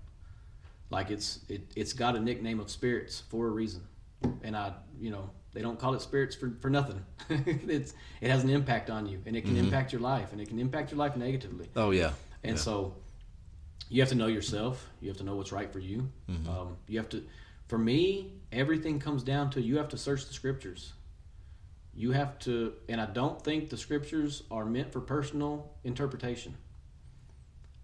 [0.89, 3.83] Like it's it, it's got a nickname of spirits for a reason,
[4.43, 7.03] and I you know they don't call it spirits for, for nothing.
[7.29, 10.47] it's it has an impact on you, and it can impact your life, and it
[10.47, 11.69] can impact your life negatively.
[11.75, 12.11] Oh yeah.
[12.43, 12.61] And Yeah.
[12.61, 12.95] so
[13.89, 14.87] you have to know yourself.
[15.01, 16.09] You have to know what's right for you.
[16.29, 16.49] Mm-hmm.
[16.49, 17.23] Um, you have to,
[17.67, 20.93] for me, everything comes down to you have to search the scriptures.
[21.93, 26.55] You have to, and I don't think the scriptures are meant for personal interpretation.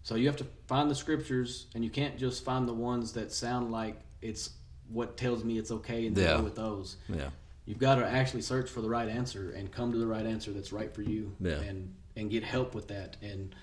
[0.03, 3.33] So you have to find the scriptures, and you can't just find the ones that
[3.33, 4.51] sound like it's
[4.87, 6.37] what tells me it's okay and Yeah.
[6.37, 6.95] go with those.
[7.09, 7.29] Yeah.
[7.67, 10.51] You've got to actually search for the right answer and come to the right answer
[10.51, 11.59] that's right for you, Yeah.
[11.59, 13.53] and and get help with that and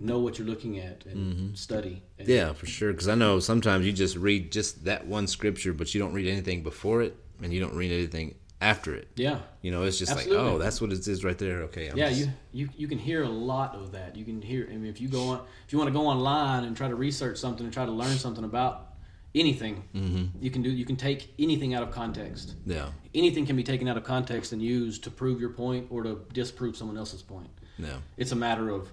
[0.00, 2.02] know what you're looking at and study.
[2.18, 2.36] And Mm-hmm.
[2.36, 2.92] Yeah, for sure.
[2.92, 6.28] Because I know sometimes you just read just that one scripture, but you don't read
[6.28, 9.08] anything before it, and you don't read anything after it.
[9.16, 11.62] yeah, You know, it's just like, oh, that's what it is right there.
[11.64, 11.88] Okay.
[11.88, 12.08] I'm yeah.
[12.08, 14.16] just- You, you you can hear a lot of that.
[14.16, 14.66] You can hear.
[14.70, 16.94] I mean, if you go on, if you want to go online and try to
[16.96, 18.87] research something and try to learn something about
[19.34, 20.42] anything, Mm-hmm.
[20.42, 20.70] you can do.
[20.70, 22.54] You can take anything out of context.
[22.66, 22.88] Yeah.
[23.14, 26.20] Anything can be taken out of context and used to prove your point or to
[26.32, 27.50] disprove someone else's point.
[27.78, 27.98] Yeah.
[28.16, 28.90] it's a matter of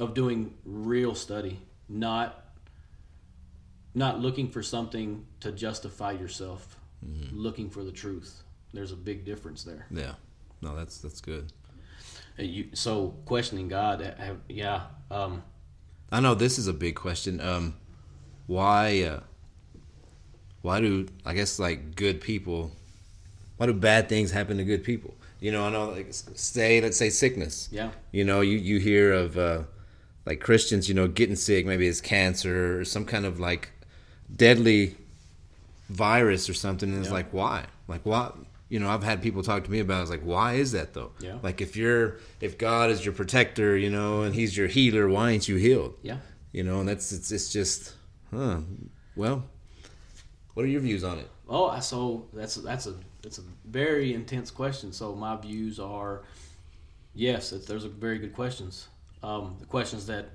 [0.00, 2.42] of doing real study not
[3.94, 6.76] not looking for something to justify yourself
[7.32, 10.14] looking for the truth there's a big difference there Yeah.
[10.62, 11.52] No, that's that's good.
[12.38, 15.42] You, so questioning god have, yeah um,
[16.10, 17.40] I know this is a big question.
[17.40, 17.74] Um,
[18.46, 19.02] why?
[19.02, 19.20] Uh,
[20.62, 22.72] why do I guess like good people?
[23.56, 25.14] Why do bad things happen to good people?
[25.40, 27.68] You know, I know like say let's say sickness.
[27.72, 29.62] yeah You know, you you hear of uh,
[30.24, 31.66] like Christians, you know, getting sick.
[31.66, 33.70] Maybe it's cancer or some kind of like
[34.34, 34.96] deadly
[35.88, 36.88] virus or something.
[36.90, 37.14] And it's Yeah.
[37.14, 37.66] like why?
[37.88, 38.30] Like why?
[38.68, 39.98] You know, I've had people talk to me about.
[39.98, 40.02] it.
[40.02, 41.12] It's like why is that though?
[41.20, 41.38] Yeah.
[41.42, 45.30] Like if you're if God is your protector, you know, and He's your healer, why
[45.32, 45.94] ain't you healed?
[46.02, 46.18] yeah
[46.52, 47.94] You know, and that's it's it's just,
[48.32, 48.60] huh?
[49.16, 49.44] Well,
[50.54, 51.28] what are your views on it?
[51.48, 54.92] Oh, I- so that's that's a that's a very intense question.
[54.92, 56.22] So my views are,
[57.14, 58.88] yes, those are very good questions.
[59.22, 60.30] Um, the questions that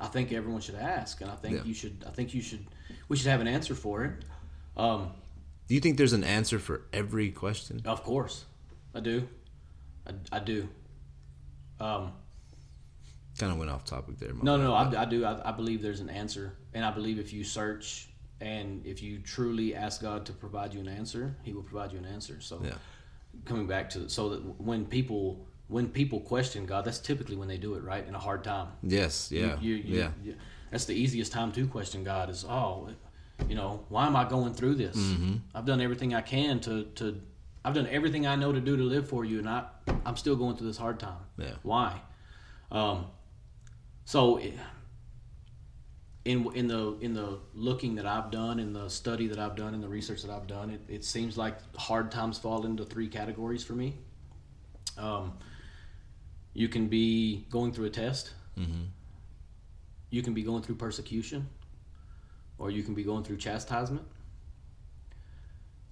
[0.00, 1.64] I think everyone should ask, and I think Yeah.
[1.64, 2.04] you should.
[2.06, 2.66] I think you should.
[3.08, 4.24] We should have an answer for it.
[4.76, 5.10] Um,
[5.68, 7.82] Do you think there's an answer for every question?
[7.84, 8.44] of course,
[8.94, 9.28] I do.
[10.06, 10.68] I, I do.
[11.80, 12.12] Um,
[13.38, 14.32] Kind of went off topic there.
[14.42, 14.74] No, no, no.
[14.74, 15.24] I, I do.
[15.24, 18.08] I, I believe there's an answer, and I believe if you search
[18.40, 21.98] and if you truly ask God to provide you an answer, He will provide you
[21.98, 22.40] an answer.
[22.40, 22.74] So, Yeah.
[23.44, 27.56] coming back to so that when people when people question God, that's typically when they
[27.56, 28.68] do it right in a hard time.
[28.82, 29.30] Yes.
[29.30, 29.56] Yeah.
[29.60, 30.10] You, you, yeah.
[30.24, 30.34] you-
[30.72, 32.88] that's the easiest time to question God is oh,
[33.48, 34.96] you know, why am I going through this?
[34.96, 35.34] Mm-hmm.
[35.54, 37.20] I've done everything I can to to
[37.64, 39.64] I've done everything I know to do to live for you, and I
[40.06, 41.22] I'm still going through this hard time.
[41.38, 41.54] Yeah.
[41.62, 42.00] Why?
[42.72, 43.06] Um,
[44.04, 44.52] so i-
[46.30, 49.74] in in the in the looking that I've done, in the study that I've done,
[49.74, 53.08] in the research that I've done, it, it seems like hard times fall into three
[53.08, 53.94] categories for me.
[54.96, 55.32] Um,
[56.52, 58.32] you can be going through a test.
[58.58, 58.84] Mm-hmm.
[60.10, 61.48] You can be going through persecution,
[62.58, 64.06] or you can be going through chastisement.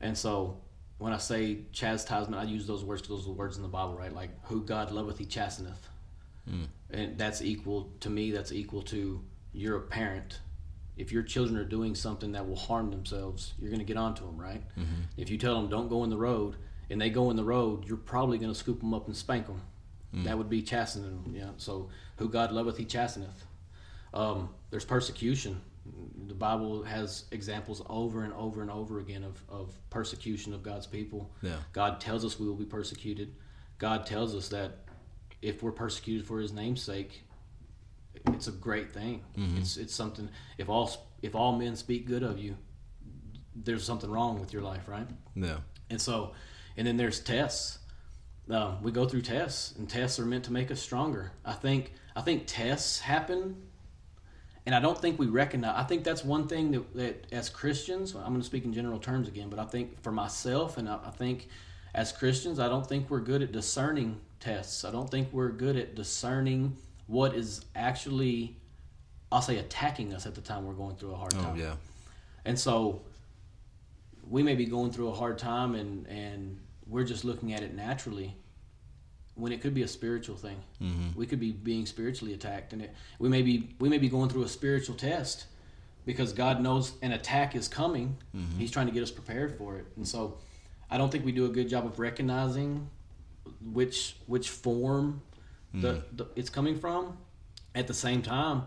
[0.00, 0.60] And so,
[0.98, 3.94] when I say chastisement, I use those words because those are words in the Bible,
[3.96, 4.12] right?
[4.12, 5.88] Like, who God loveth, he chasteneth.
[6.90, 9.22] And that's equal, to me, that's equal to
[9.52, 10.40] you're a parent.
[10.96, 14.24] If your children are doing something that will harm themselves, you're going to get onto
[14.26, 14.62] them, right?
[15.16, 16.56] If you tell them, don't go in the road,
[16.90, 19.46] and they go in the road, you're probably going to scoop them up and spank
[19.46, 19.60] them.
[20.24, 21.34] That would be chastening them.
[21.36, 21.50] Yeah.
[21.58, 23.44] So, who God loveth, he chasteneth.
[24.14, 25.60] Um, there's persecution.
[26.26, 30.86] The Bible has examples over and over and over again of, of persecution of God's
[30.86, 31.30] people.
[31.42, 31.56] Yeah.
[31.72, 33.34] God tells us we will be persecuted.
[33.78, 34.78] God tells us that
[35.42, 37.22] if we're persecuted for His name's sake,
[38.28, 39.22] it's a great thing.
[39.58, 40.28] It's it's something.
[40.56, 40.90] If all
[41.22, 42.56] if all men speak good of you,
[43.54, 45.06] there's something wrong with your life, right?
[45.34, 45.58] Yeah.
[45.90, 46.32] And so,
[46.76, 47.78] and then there's tests.
[48.50, 51.32] Um, we go through tests, and tests are meant to make us stronger.
[51.44, 53.56] I think I think tests happen,
[54.64, 55.74] and I don't think we recognize.
[55.76, 58.98] I think that's one thing that, that as Christians, I'm going to speak in general
[58.98, 61.48] terms again, but I think for myself, and I, I think
[61.94, 64.84] as Christians, I don't think we're good at discerning tests.
[64.84, 66.76] I don't think we're good at discerning
[67.08, 68.56] what is actually,
[69.32, 71.40] I'll say, attacking us at the time we're going through a hard time.
[71.40, 71.58] Oh time.
[71.58, 71.74] yeah.
[72.44, 73.02] And so
[74.28, 77.74] we may be going through a hard time and, and we're just looking at it
[77.74, 78.36] naturally
[79.34, 80.60] when it could be a spiritual thing.
[80.82, 81.18] Mm-hmm.
[81.18, 84.28] We could be being spiritually attacked and it, we may be we may be going
[84.28, 85.46] through a spiritual test
[86.04, 88.16] because God knows an attack is coming.
[88.58, 89.86] He's trying to get us prepared for it.
[89.96, 90.38] And so
[90.90, 92.88] I don't think we do a good job of recognizing
[93.72, 95.22] which which form
[95.74, 95.82] Mm.
[95.82, 97.16] the, the it's coming from.
[97.74, 98.64] At the same time,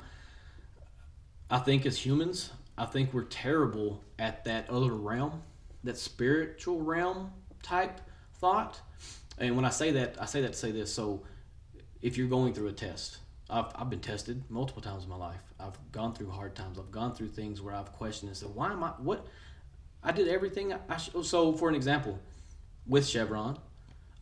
[1.49, 5.41] I think as humans, I think we're terrible at that other realm,
[5.83, 7.31] that spiritual realm
[7.61, 7.99] type
[8.35, 8.79] thought.
[9.37, 10.93] And when I say that, I say that to say this.
[10.93, 11.23] So
[12.01, 13.17] if you're going through a test,
[13.49, 15.41] I've, I've been tested multiple times in my life.
[15.59, 16.79] I've gone through hard times.
[16.79, 19.27] I've gone through things where I've questioned and said, why am I, what?
[20.03, 21.09] I did everything I sh-.
[21.23, 22.17] So for an example,
[22.87, 23.59] with Chevron,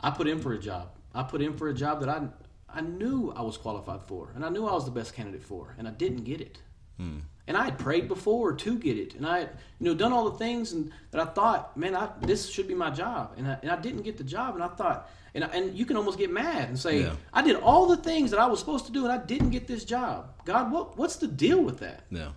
[0.00, 0.90] I put in for a job.
[1.14, 2.26] I put in for a job that I,
[2.74, 5.74] I knew I was qualified for, and I knew I was the best candidate for,
[5.78, 6.58] and I didn't get it.
[7.46, 10.30] And I had prayed before to get it, and I had you know done all
[10.30, 13.58] the things and that I thought, man, I, this should be my job, and I,
[13.62, 16.18] and I didn't get the job, and I thought, and I, and you can almost
[16.18, 17.14] get mad and say, Yeah.
[17.32, 19.66] I did all the things that I was supposed to do, and I didn't get
[19.66, 20.32] this job.
[20.44, 22.04] God, what what's the deal with that?
[22.10, 22.32] Yeah.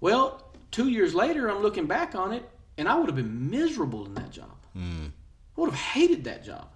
[0.00, 4.06] Well, two years later, I'm looking back on it, and I would have been miserable
[4.06, 4.56] in that job.
[4.76, 5.08] Mm.
[5.56, 6.68] I would have hated that job,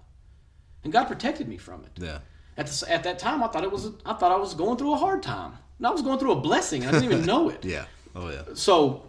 [0.83, 1.91] and God protected me from it.
[2.01, 2.19] Yeah.
[2.61, 4.93] At the, at that time, I thought it was I thought I was going through
[4.93, 5.53] a hard time.
[5.79, 6.83] And I was going through a blessing.
[6.83, 7.65] and I didn't even know it.
[7.75, 7.85] Yeah.
[8.15, 8.43] Oh yeah.
[8.53, 9.05] So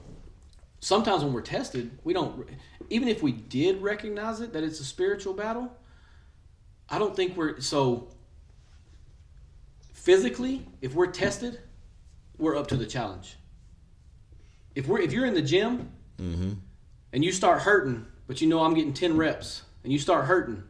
[0.80, 2.48] sometimes when we're tested, we don't.
[2.88, 5.70] Even if we did recognize it that it's a spiritual battle,
[6.88, 8.09] I don't think we're so.
[9.92, 11.61] Physically, if we're tested,
[12.38, 13.36] we're up to the challenge.
[14.74, 15.90] If we're if you're in the gym
[16.20, 16.53] Mm-hmm.
[17.12, 20.62] and you start hurting, but you know I'm getting ten reps, and you start hurting,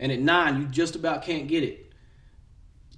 [0.00, 1.87] and at nine you just about can't get it.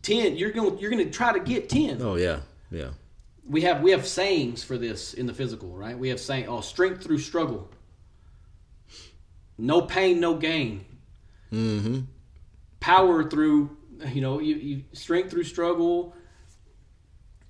[0.03, 2.01] Ten, you're going you're going to try to get ten.
[2.01, 2.41] Oh yeah.
[2.71, 2.91] Yeah.
[3.47, 5.99] we have we have sayings for this in the physical, right?
[5.99, 7.71] We have saying, oh, strength through struggle,
[9.59, 10.85] no pain, no gain,
[11.53, 12.01] Mm-hmm.
[12.79, 13.77] power through
[14.13, 16.15] you know you, you strength through struggle.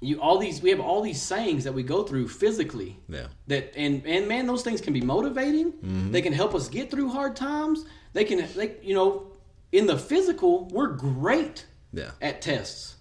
[0.01, 3.27] You all these we have all these sayings that we go through physically Yeah.
[3.49, 6.09] that and and man those things can be motivating.
[6.11, 7.85] They can help us get through hard times.
[8.15, 9.33] They can they you know
[9.73, 12.11] in the physical we're great Yeah.
[12.21, 12.97] at tests.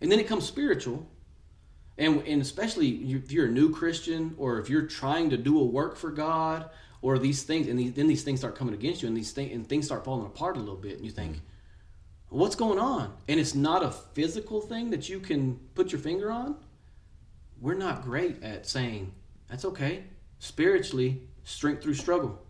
[0.00, 1.08] And then it comes spiritual.
[1.96, 5.64] And, and especially if you're a new Christian or if you're trying to do a
[5.64, 6.70] work for God
[7.00, 9.52] or these things, and these, then these things start coming against you and these things,
[9.52, 12.38] and things start falling apart a little bit, and you think, mm-hmm.
[12.38, 13.12] what's going on?
[13.28, 16.56] And it's not a physical thing that you can put your finger on.
[17.60, 19.12] We're not great at saying,
[19.48, 20.04] that's okay.
[20.38, 22.40] Spiritually, strength through struggle.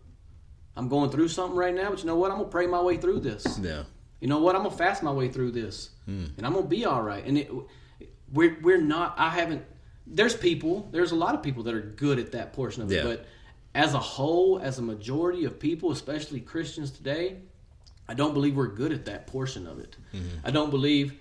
[0.75, 2.31] I'm going through something right now, but you know what?
[2.31, 3.83] I'm going to pray my way through this Yeah.
[4.19, 4.55] You know what?
[4.55, 6.25] I'm gonna fast my way through this, hmm.
[6.37, 7.25] and I'm gonna be all right.
[7.25, 7.51] And it,
[8.31, 9.15] we're we're not.
[9.17, 9.63] I haven't.
[10.05, 10.87] There's people.
[10.91, 12.99] There's a lot of people that are good at that portion of Yeah.
[12.99, 13.03] it.
[13.03, 13.25] But
[13.75, 17.37] as a whole, as a majority of people, especially Christians today,
[18.07, 19.95] I don't believe we're good at that portion of it.
[20.11, 20.19] Hmm.
[20.43, 21.13] I don't believe.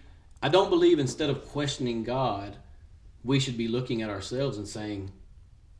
[0.43, 2.57] I don't believe instead of questioning God,
[3.25, 5.11] we should be looking at ourselves and saying,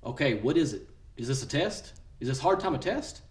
[0.05, 0.89] "Okay, what is it?
[1.17, 1.95] Is this a test?
[2.21, 3.23] Is this hard time a test?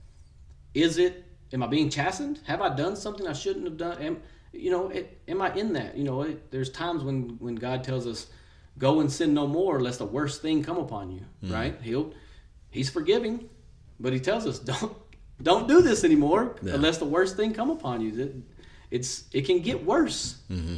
[0.73, 1.23] Is it?
[1.53, 2.39] Am I being chastened?
[2.45, 4.01] Have I done something I shouldn't have done?
[4.01, 4.17] Am
[4.53, 4.89] you know?
[4.89, 5.97] It, am I in that?
[5.97, 8.27] You know, it, there's times when when God tells us,
[8.77, 11.53] "Go and sin no more, lest the worst thing come upon you." Hmm.
[11.53, 11.81] Right?
[11.81, 12.13] He'll
[12.69, 13.49] He's forgiving,
[13.99, 14.93] but He tells us, "Don't
[15.41, 16.73] don't do this anymore, Yeah.
[16.73, 18.35] unless the worst thing come upon you." It,
[18.91, 20.37] it's it can get worse.
[20.49, 20.77] Mm-hmm.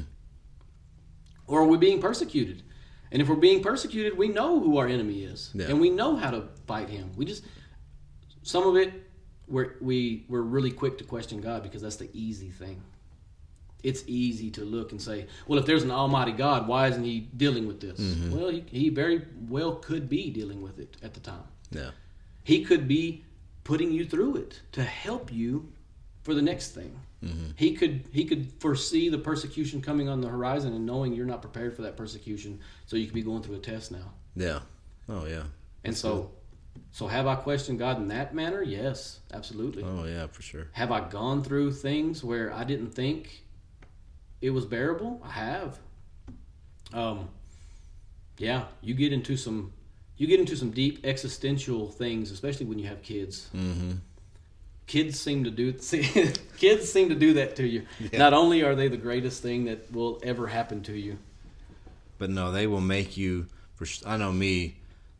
[1.47, 2.61] Or are we being persecuted?
[3.11, 5.65] And if we're being persecuted, we know who our enemy is, Yeah.
[5.69, 7.11] and we know how to fight him.
[7.15, 7.43] We just
[8.43, 8.93] some of it
[9.49, 12.81] we're we we're really quick to question God because that's the easy thing.
[13.81, 17.21] It's easy to look and say, well, if there's an Almighty God, why isn't He
[17.37, 17.99] dealing with this?
[17.99, 18.37] Mm-hmm.
[18.37, 21.43] Well, he, he very well could be dealing with it at the time.
[21.71, 21.91] Yeah.
[22.43, 23.23] He could be
[23.63, 25.71] putting you through it to help you
[26.23, 26.99] for the next thing.
[27.23, 27.51] Mm-hmm.
[27.55, 31.41] He could he could foresee the persecution coming on the horizon and knowing you're not
[31.41, 34.11] prepared for that persecution, so you could be going through a test now.
[34.35, 34.59] Yeah.
[35.07, 35.43] Oh yeah.
[35.83, 36.31] And so,
[36.91, 38.61] so have I questioned God in that manner?
[38.61, 39.83] Yes, absolutely.
[39.83, 40.67] Oh yeah, for sure.
[40.73, 43.43] Have I gone through things where I didn't think
[44.41, 45.21] it was bearable?
[45.23, 45.79] I have.
[46.93, 47.29] Um,
[48.37, 49.73] yeah, you get into some
[50.17, 53.49] you get into some deep existential things, especially when you have kids.
[53.55, 53.91] Mm-hmm.
[54.87, 55.71] Kids seem to do
[56.57, 57.85] kids seem to do that to you.
[57.99, 58.17] Yeah.
[58.17, 61.19] Not only are they the greatest thing that will ever happen to you,
[62.17, 63.47] But no, they will make you.
[64.05, 64.75] I know me.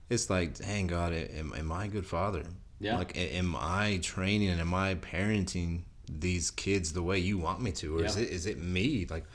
[0.10, 2.44] It's like, dang God, am, am I a good father?
[2.80, 2.98] Yeah.
[2.98, 5.82] Like, am I training and am I parenting
[6.12, 9.06] these kids the way you want me to, or is it is it me?
[9.10, 9.26] Like,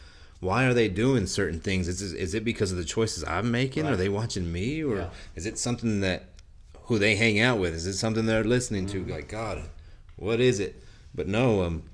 [0.40, 1.86] why are they doing certain things?
[1.88, 3.86] Is it, is it because of the choices I'm making?
[3.86, 5.10] Are they watching me, or Yeah.
[5.36, 6.24] is it something that
[6.86, 7.74] who they hang out with?
[7.74, 9.06] Is it something they're listening Mm-hmm.
[9.06, 9.12] to?
[9.14, 9.62] Like, God,
[10.16, 10.82] what is it?
[11.14, 11.84] But no, um,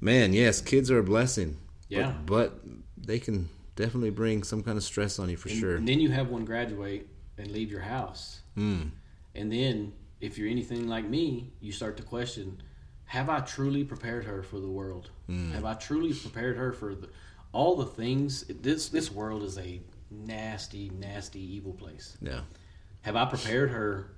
[0.00, 1.56] man, yes, kids are a blessing.
[1.88, 2.12] But- Yeah.
[2.26, 2.60] but,
[3.02, 5.76] they can definitely bring some kind of stress on you for and, sure.
[5.76, 7.08] and then you have one graduate
[7.40, 8.40] and leave your house.
[8.56, 8.90] Mm.
[9.34, 12.62] And then, if you're anything like me, you start to question:
[13.06, 15.10] Have I truly prepared her for the world?
[15.26, 15.52] Hmm.
[15.52, 17.08] Have I truly prepared her for the,
[17.52, 18.44] all the things?
[18.48, 19.80] This this world is a
[20.10, 22.16] nasty, nasty, evil place.
[22.20, 22.40] Yeah.
[23.02, 24.10] Have I prepared her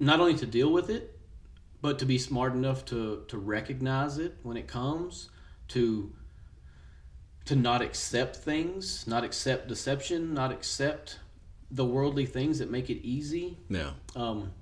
[0.00, 1.18] not only to deal with it,
[1.80, 5.28] but to be smart enough to to recognize it when it comes,
[5.68, 6.12] to
[7.44, 11.18] to not accept things, not accept deception, not accept
[11.74, 13.58] the worldly things that make it easy.
[13.68, 13.90] Yeah.
[14.14, 14.52] Um,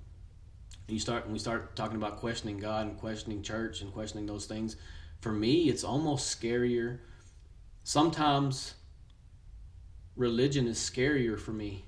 [0.89, 4.27] and you start when we start talking about questioning God and questioning church and questioning
[4.27, 4.77] those things.
[5.21, 7.01] For me, it's almost scarier.
[7.85, 8.75] Sometimes
[10.17, 11.85] religion is scarier for me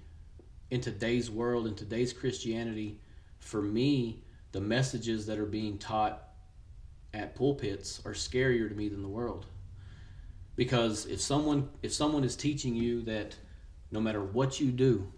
[0.70, 3.00] in today's world, in today's Christianity.
[3.38, 6.22] For me, the messages that are being taught
[7.14, 9.46] at pulpits are scarier to me than the world.
[10.54, 13.36] Because if someone if someone is teaching you that
[13.90, 15.12] no matter what you do,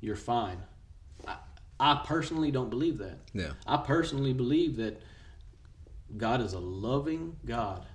[0.00, 0.58] you're fine.
[1.26, 1.36] I,
[1.78, 3.18] I personally don't believe that.
[3.32, 3.52] Yeah.
[3.66, 5.02] I personally believe that
[6.16, 7.86] God is a loving God,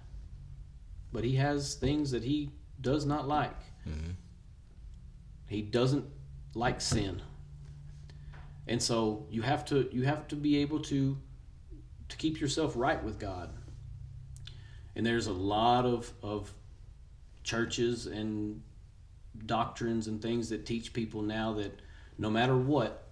[1.11, 3.59] but He has things that He does not like.
[3.87, 4.11] Mm-hmm.
[5.47, 6.05] He doesn't
[6.53, 7.21] like sin,
[8.67, 11.17] and so you have to you have to be able to
[12.09, 13.53] to keep yourself right with God.
[14.95, 16.53] And there's a lot of of
[17.43, 18.61] churches and
[19.45, 21.79] doctrines and things that teach people now that
[22.17, 23.07] no matter what,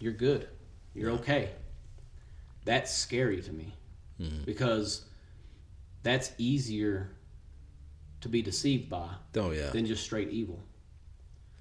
[0.00, 0.48] you're good,
[0.94, 1.50] you're okay.
[2.64, 3.74] That's scary to me
[4.44, 5.04] because
[6.02, 7.10] that's easier
[8.20, 9.70] to be deceived by Oh yeah.
[9.70, 10.60] than just straight evil.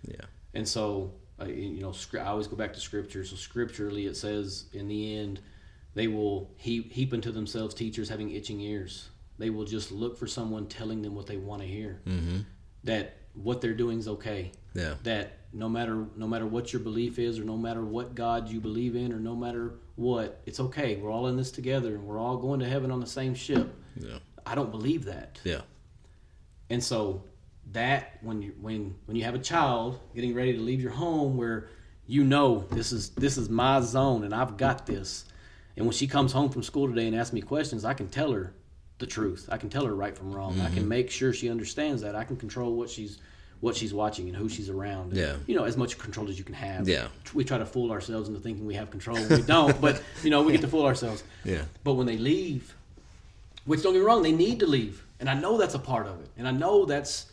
[0.07, 0.25] Yeah.
[0.53, 3.23] And so, uh, you know, I always go back to scripture.
[3.23, 5.39] So, scripturally, it says in the end,
[5.93, 9.09] they will heap, heap unto themselves teachers having itching ears.
[9.37, 12.01] They will just look for someone telling them what they want to hear.
[12.07, 12.39] Mm-hmm.
[12.85, 14.51] That what they're doing is okay.
[14.73, 14.95] Yeah.
[15.03, 18.59] That no matter no matter what your belief is, or no matter what God you
[18.59, 20.95] believe in, or no matter what, it's okay.
[20.97, 23.73] We're all in this together, and we're all going to heaven on the same ship.
[23.95, 24.19] Yeah.
[24.45, 25.39] I don't believe that.
[25.43, 25.61] Yeah.
[26.69, 27.23] And so
[27.71, 31.37] that when you when when you have a child getting ready to leave your home
[31.37, 31.67] where
[32.05, 35.25] you know this is this is my zone and I've got this.
[35.75, 38.31] And when she comes home from school today and asks me questions, I can tell
[38.31, 38.53] her
[38.97, 39.47] the truth.
[39.51, 40.59] I can tell her right from wrong.
[40.59, 40.87] I can mm-hmm.
[40.87, 42.15] make sure she understands that.
[42.15, 43.19] I can control what she's
[43.59, 45.11] what she's watching and who she's around.
[45.11, 45.35] And, Yeah.
[45.47, 46.87] You know, as much control as you can have.
[46.87, 47.07] Yeah.
[47.33, 50.29] We try to fool ourselves into thinking we have control when we don't, but you
[50.29, 51.23] know, we get to fool ourselves.
[51.43, 51.63] Yeah.
[51.83, 52.75] But when they leave,
[53.65, 56.05] which don't get me wrong, they need to leave, and I know that's a part
[56.05, 57.31] of it, and I know that's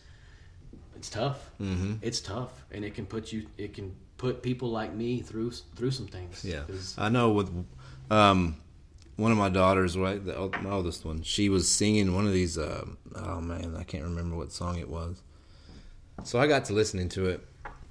[0.97, 1.51] it's tough.
[1.61, 1.95] Mm-hmm.
[2.01, 5.91] It's tough, and it can put you, it can put people like me through through
[5.91, 6.45] some things.
[6.45, 6.62] Yeah.
[6.97, 7.51] I know with
[8.11, 8.57] um,
[9.16, 12.57] one of my daughters, right, the, my oldest one, she was singing one of these.
[12.57, 15.20] Uh, oh man, I can't remember what song it was.
[16.23, 17.47] So I got to listening to it.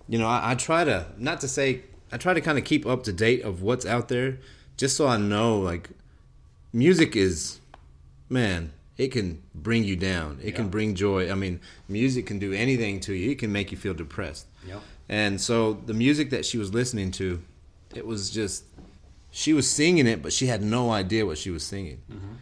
[0.07, 2.85] You know, I, I try to not to say I try to kind of keep
[2.85, 4.39] up to date of what's out there,
[4.77, 5.89] just so I know like
[6.71, 7.59] music is,
[8.29, 10.39] man, it can bring you down.
[10.43, 11.31] It can bring joy.
[11.31, 13.31] I mean, music can do anything to you.
[13.31, 14.45] It can make you feel depressed.
[14.67, 14.81] Yep.
[15.09, 17.41] And so the music that she was listening to,
[17.95, 18.65] it was just
[19.31, 22.01] she was singing it, but she had no idea what she was singing.
[22.11, 22.33] Mm-hmm.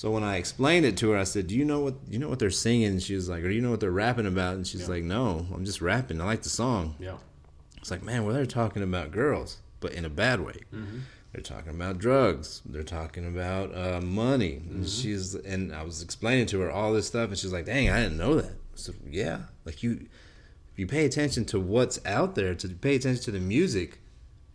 [0.00, 2.30] So when I explained it to her, I said, "Do you know what you know
[2.30, 4.66] what they're singing?" And she was like, "Or you know what they're rapping about?" And
[4.66, 4.94] she's Yeah.
[4.94, 6.22] like, "No, I'm just rapping.
[6.22, 7.18] I like the song." yeah,
[7.76, 10.60] It's like, man, well, they're talking about girls, but in a bad way.
[11.32, 12.62] They're talking about drugs.
[12.64, 14.62] They're talking about uh, money.
[14.70, 17.90] And she's and I was explaining to her all this stuff, and she's like, "Dang,
[17.90, 20.06] I didn't know that." So yeah, like you,
[20.72, 23.98] if you pay attention to what's out there, to pay attention to the music,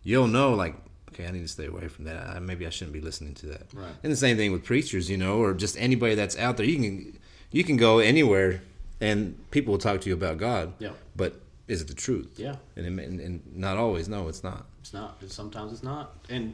[0.02, 0.74] you'll know like.
[1.16, 2.28] Okay, I need to stay away from that.
[2.28, 3.62] I, maybe I shouldn't be listening to that.
[3.72, 3.88] Right.
[4.02, 6.66] And the same thing with preachers, you know, or just anybody that's out there.
[6.66, 7.18] You can
[7.50, 8.60] you can go anywhere,
[9.00, 10.74] and people will talk to you about God.
[10.78, 10.90] Yeah.
[11.16, 12.34] But is it the truth?
[12.36, 12.56] Yeah.
[12.76, 14.10] And, it, and and not always.
[14.10, 14.66] No, it's not.
[14.80, 15.16] It's not.
[15.28, 16.14] Sometimes it's not.
[16.28, 16.52] And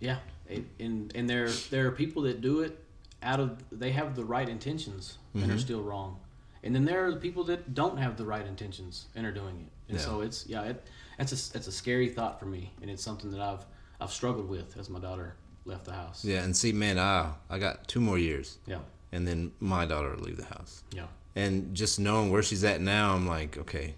[0.00, 2.78] yeah, it, and and there there are people that do it
[3.22, 5.58] out of they have the right intentions and are mm-hmm.
[5.58, 6.18] still wrong.
[6.62, 9.90] And then there are people that don't have the right intentions and are doing it.
[9.90, 10.04] And Yeah.
[10.04, 10.86] so it's yeah, it,
[11.18, 13.64] that's a that's a scary thought for me, and it's something that I've
[14.00, 15.34] I've struggled with as my daughter
[15.64, 16.24] left the house.
[16.24, 16.42] Yeah.
[16.42, 18.78] And see, man, I I got two more years, Yeah.
[19.12, 20.82] and then my daughter will leave the house.
[20.92, 21.06] Yeah.
[21.36, 23.94] And just knowing where she's at now, I'm like, okay,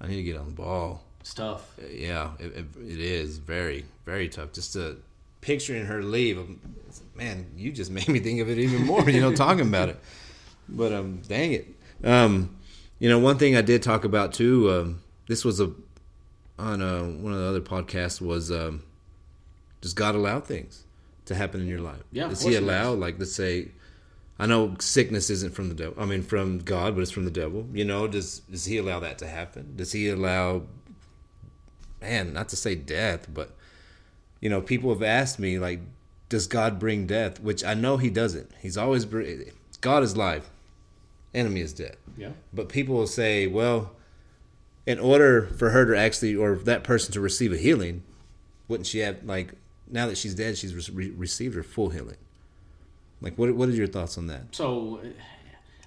[0.00, 1.02] I need to get on the ball.
[1.20, 1.74] It's tough.
[1.90, 4.52] Yeah, it, it, it is very, very tough.
[4.52, 4.98] Just to
[5.40, 6.38] picturing her leave,
[7.16, 9.08] man, you just made me think of it even more.
[9.10, 9.98] You know, talking about it.
[10.68, 11.66] But um, dang it.
[12.04, 12.56] Um,
[12.98, 14.70] you know, one thing I did talk about too.
[14.70, 15.72] Um, this was a
[16.58, 18.82] on uh one of the other podcasts was um,
[19.80, 20.84] does God allow things
[21.26, 22.02] to happen in your life?
[22.12, 23.00] Yeah, does he allow does.
[23.00, 23.68] like let's say.
[24.38, 25.94] I know sickness isn't from the devil.
[25.98, 27.66] I mean, from God, but it's from the devil.
[27.72, 29.72] You know, does does He allow that to happen?
[29.76, 30.64] Does He allow
[32.00, 33.50] man, not to say death, but
[34.40, 35.80] you know, people have asked me like,
[36.28, 37.40] does God bring death?
[37.40, 38.50] Which I know He doesn't.
[38.60, 39.22] He's always br-
[39.80, 40.50] God is life,
[41.34, 41.96] enemy is death.
[42.16, 42.30] Yeah.
[42.52, 43.92] But people will say, well,
[44.86, 48.02] in order for her to actually or that person to receive a healing,
[48.68, 49.52] wouldn't she have like
[49.90, 52.16] now that she's dead, she's re- received her full healing?
[53.20, 54.54] Like, what what are your thoughts on that?
[54.54, 55.08] So uh,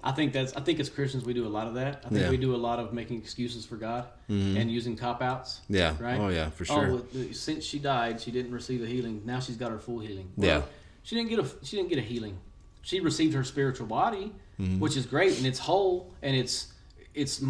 [0.02, 2.02] I think that's I think as Christians we do a lot of that.
[2.04, 2.30] I think Yeah.
[2.30, 5.60] we do a lot of making excuses for God and using cop outs.
[5.68, 5.94] Yeah.
[6.00, 6.18] Right.
[6.18, 6.90] Oh yeah, for sure.
[7.02, 9.22] Oh, since she died, she didn't receive a healing.
[9.24, 10.30] Now she's got her full healing.
[10.36, 10.62] Well, Yeah.
[11.02, 12.36] She didn't get a she didn't get a healing.
[12.82, 14.78] She received her spiritual body, Mm-hmm.
[14.78, 16.72] which is great and it's whole and it's
[17.14, 17.42] it's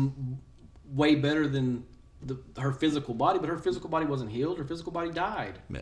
[0.95, 1.85] way better than
[2.23, 3.39] the, her physical body.
[3.39, 4.59] But her physical body wasn't healed.
[4.59, 5.59] Her physical body died.
[5.71, 5.81] yeah.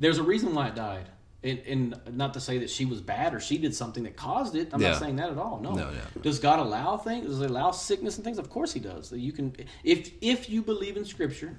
[0.00, 1.08] There's a reason why it died.
[1.42, 4.54] And, and not to say that she was bad or she did something that caused
[4.56, 4.70] it.
[4.72, 4.90] I'm Yeah.
[4.90, 5.60] not saying that at all.
[5.60, 5.72] No.
[5.72, 6.00] No, yeah.
[6.22, 7.26] Does God allow things?
[7.26, 8.38] Does He allow sickness and things?
[8.38, 9.12] Of course He does.
[9.12, 9.54] You can,
[9.84, 11.56] if if you believe in Scripture,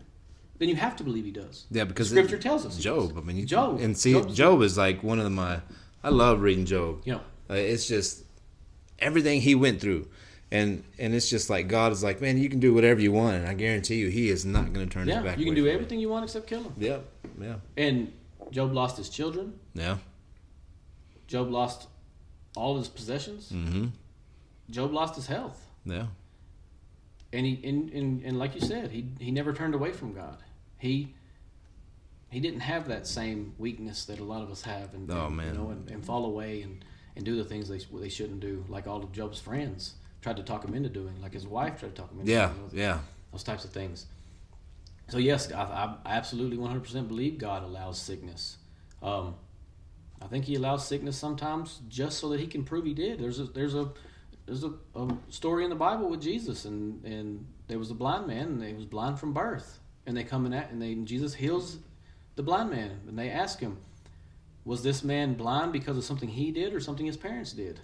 [0.58, 1.66] then you have to believe He does.
[1.72, 3.18] Yeah, because Scripture it- tells us Job.
[3.18, 3.80] I mean, you, Job.
[3.80, 5.62] and see, Job's- Job is like one of my.
[6.04, 7.02] I love reading Job.
[7.06, 8.24] You know, Uh, it's just
[9.00, 10.08] everything he went through,
[10.52, 13.36] and and it's just like God is like, man, you can do whatever you want,
[13.38, 15.26] and I guarantee you, He is not going to turn his back.
[15.26, 16.74] yeah, you can do everything you want except kill him.
[16.78, 17.06] Yep.
[17.42, 17.56] Yeah.
[17.78, 18.12] And
[18.52, 19.60] Job lost his children.
[19.74, 19.98] Yeah.
[21.28, 21.88] Job lost
[22.56, 23.52] all his possessions.
[23.52, 23.88] Mm-hmm.
[24.72, 25.66] Job lost his health.
[25.86, 26.08] Yeah.
[27.32, 30.38] and he and, and, and like you said he he never turned away from god
[30.78, 31.14] he
[32.30, 35.54] he didn't have that same weakness that a lot of us have and, Oh, man.
[35.54, 36.84] you know and, and fall away and
[37.16, 40.44] and do the things they they shouldn't do like all of job's friends tried to
[40.44, 42.48] talk him into doing like his wife tried to talk him into Yeah.
[42.48, 43.00] doing those, Yeah.
[43.32, 44.06] those types of things
[45.08, 45.64] so yes i,
[46.06, 48.58] I absolutely 100% believe god allows sickness
[49.02, 49.36] um,
[50.22, 53.18] I think he allows sickness sometimes just so that he can prove he did.
[53.20, 53.90] There's a there's a
[54.46, 58.28] there's a, a story in the Bible with Jesus and and there was a blind
[58.28, 61.08] man and he was blind from birth and they come in at and they and
[61.08, 61.78] Jesus heals
[62.36, 63.78] the blind man and they ask him
[64.66, 67.80] was this man blind because of something he did or something his parents did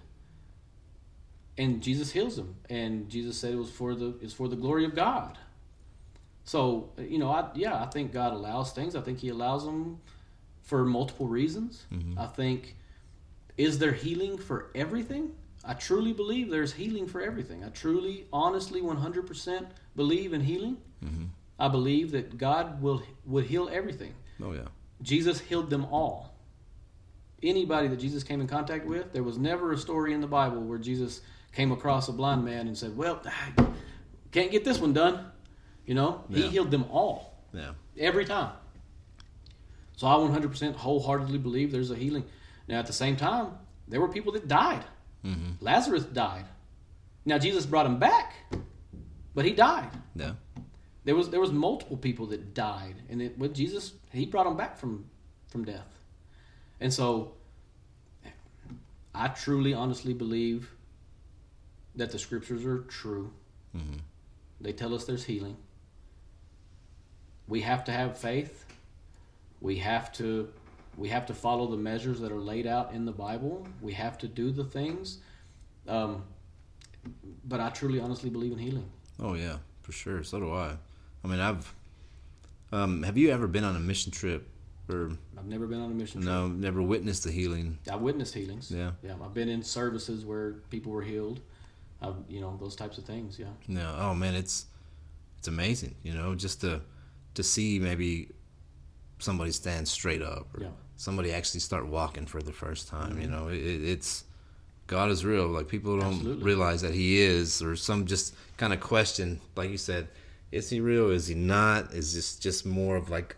[1.57, 4.85] and Jesus heals him and Jesus said it was for the it's for the glory
[4.85, 5.37] of God
[6.43, 9.99] so you know I yeah I think God allows things I think he allows them
[10.65, 11.85] for multiple reasons.
[11.93, 12.19] Mm-hmm.
[12.19, 12.75] I think,
[13.55, 15.31] is there healing for everything?
[15.63, 17.63] I truly believe there's healing for everything.
[17.63, 20.77] I truly, honestly, 100% believe in healing.
[21.03, 21.25] Mm-hmm.
[21.57, 24.13] I believe that God will would heal everything.
[24.43, 24.67] Oh yeah.
[25.01, 26.33] Jesus healed them all.
[27.41, 30.61] Anybody that Jesus came in contact with, there was never a story in the Bible
[30.61, 31.21] where Jesus
[31.55, 33.21] came across a blind man and said, "Well,
[34.31, 35.31] can't get this one done."
[35.85, 36.49] You know, he Yeah.
[36.49, 37.73] healed them all Yeah.
[37.97, 38.53] every time.
[39.95, 42.25] So I 100% wholeheartedly believe there's a healing.
[42.67, 44.83] Now, at the same time, there were people that died.
[45.23, 45.63] Mm-hmm.
[45.63, 46.45] Lazarus died.
[47.23, 48.33] Now Jesus brought him back,
[49.33, 49.89] but he died.
[50.15, 50.33] Yeah.
[51.05, 54.57] There was there was multiple people that died, and it, with Jesus, he brought them
[54.57, 55.05] back from
[55.47, 55.87] from death.
[56.79, 57.35] And so,
[59.13, 60.74] I truly, honestly believe
[61.95, 63.31] that the scriptures are true.
[64.61, 65.57] They tell us there's healing.
[67.47, 68.65] We have to have faith.
[69.61, 70.49] We have to
[70.97, 73.67] we have to follow the measures that are laid out in the Bible.
[73.81, 75.17] We have to do the things.
[75.87, 76.23] Um,
[77.43, 78.89] but I truly, honestly believe in healing.
[79.19, 80.23] Oh yeah, for sure.
[80.23, 80.77] So do I.
[81.23, 81.73] I mean, I've.
[82.71, 84.47] Um, have you ever been on a mission trip,
[84.89, 86.33] or I've never been on a mission trip.
[86.33, 87.77] no, never witnessed the healing?
[87.91, 88.71] I've witnessed healings.
[88.71, 88.91] Yeah.
[89.03, 89.13] yeah.
[89.23, 91.41] I've been in services where people were healed.
[92.01, 93.39] I've, you know, those types of things.
[93.39, 93.95] Yeah, No.
[93.99, 94.65] Oh man, it's
[95.39, 95.95] it's amazing.
[96.03, 96.81] You know, just to
[97.35, 98.29] to see maybe
[99.19, 100.69] somebody stand straight up, or Yeah.
[100.97, 103.19] somebody actually start walking for the first time.
[103.19, 104.23] You know, it, it, it's
[104.87, 105.47] God is real.
[105.47, 106.43] Like people don't Absolutely.
[106.43, 110.07] realize that He is, or some just kind of question, like you said,
[110.51, 111.09] is He real?
[111.11, 111.93] Is He not?
[111.93, 113.35] Is this just more of like,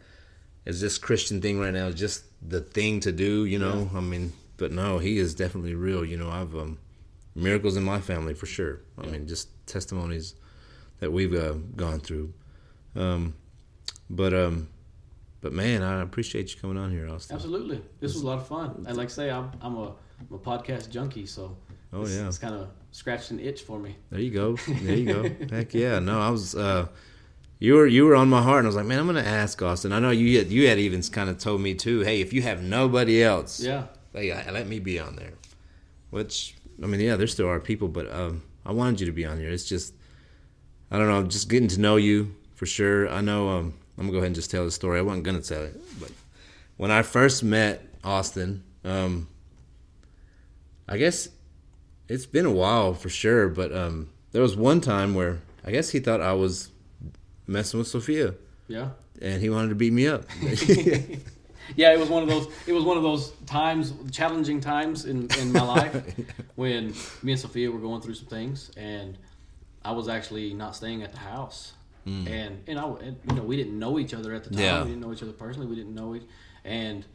[0.66, 3.46] is this Christian thing right now just the thing to do?
[3.46, 6.04] You know, I mean, but no, He is definitely real.
[6.04, 6.80] You know, I've um,
[7.38, 8.82] miracles in my family for sure.
[8.98, 9.12] I Yeah.
[9.12, 10.36] mean, just testimonies
[11.00, 12.34] that we've uh, gone through.
[12.96, 13.36] Um,
[14.10, 14.70] but um,
[15.42, 17.36] but man, I appreciate you coming on here, Austin.
[17.36, 18.86] Absolutely, this was a lot of fun.
[18.88, 19.88] And like I say, I'm I'm a,
[20.20, 21.56] I'm a podcast junkie, so
[21.94, 22.28] Oh, it's, yeah.
[22.28, 23.96] it's kind of scratched an itch for me.
[24.10, 24.56] There you go.
[24.68, 25.30] There you go.
[25.56, 26.00] Heck yeah.
[26.00, 26.56] No, I was.
[26.56, 26.88] Uh,
[27.60, 29.62] you were you were on my heart, and I was like, man, I'm gonna ask
[29.62, 29.92] Austin.
[29.94, 32.02] I know you had, you had even kind of told me too.
[32.02, 35.34] Hey, if you have nobody else, Yeah, hey, let me be on there.
[36.10, 39.26] Which I mean, yeah, there still are people, but um, I wanted you to be
[39.26, 39.50] on here.
[39.50, 39.94] It's just,
[40.92, 43.10] I don't know, just getting to know you for sure.
[43.10, 43.50] I know.
[43.50, 45.00] Um, I'm gonna go ahead and just tell the story.
[45.00, 46.12] I wasn't gonna tell it, but
[46.78, 49.28] when I first met Austin, um,
[50.88, 51.30] I guess
[52.08, 55.90] it's been a while for sure, but um, there was one time where I guess
[55.90, 56.70] he thought I was
[57.48, 58.36] messing with Sophia,
[58.68, 60.26] yeah, and he wanted to beat me up.
[61.76, 61.94] yeah.
[61.94, 62.48] It was one of those.
[62.66, 65.96] It was one of those times, challenging times in in my life
[66.56, 66.94] when
[67.24, 69.18] me and Sophia were going through some things, and
[69.84, 71.74] I was actually not staying at the house.
[72.04, 72.28] Hmm.
[72.28, 74.60] And and I and, you know we didn't know each other at the time.
[74.60, 74.82] Yeah.
[74.84, 75.68] We didn't know each other personally.
[75.68, 76.24] We didn't know it,
[76.64, 77.06] and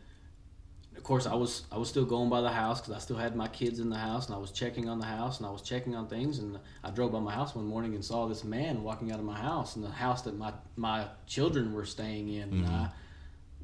[0.96, 3.34] of course I was I was still going by the house because I still had
[3.34, 5.62] my kids in the house and I was checking on the house and I was
[5.62, 8.82] checking on things and I drove by my house one morning and saw this man
[8.82, 12.50] walking out of my house and the house that my my children were staying in
[12.50, 12.96] and I mm-hmm.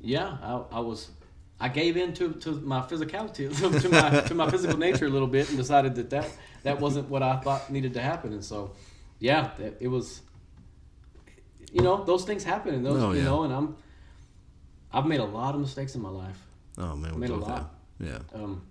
[0.03, 1.09] Yeah I, I was
[1.61, 3.49] I gave in to, to my physicality
[3.83, 6.29] to my to my physical nature a little bit and decided that that
[6.63, 8.73] that wasn't what I thought needed to happen and so
[9.19, 10.23] yeah it, it was
[11.73, 13.77] you know those things happen and those Oh, you know and I'm
[14.93, 16.39] I've made a lot of mistakes in my life
[16.79, 17.51] oh man, we Made a lot.
[17.51, 17.69] have.
[18.01, 18.19] Yeah.
[18.41, 18.63] um,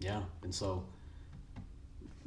[0.00, 0.82] yeah, and so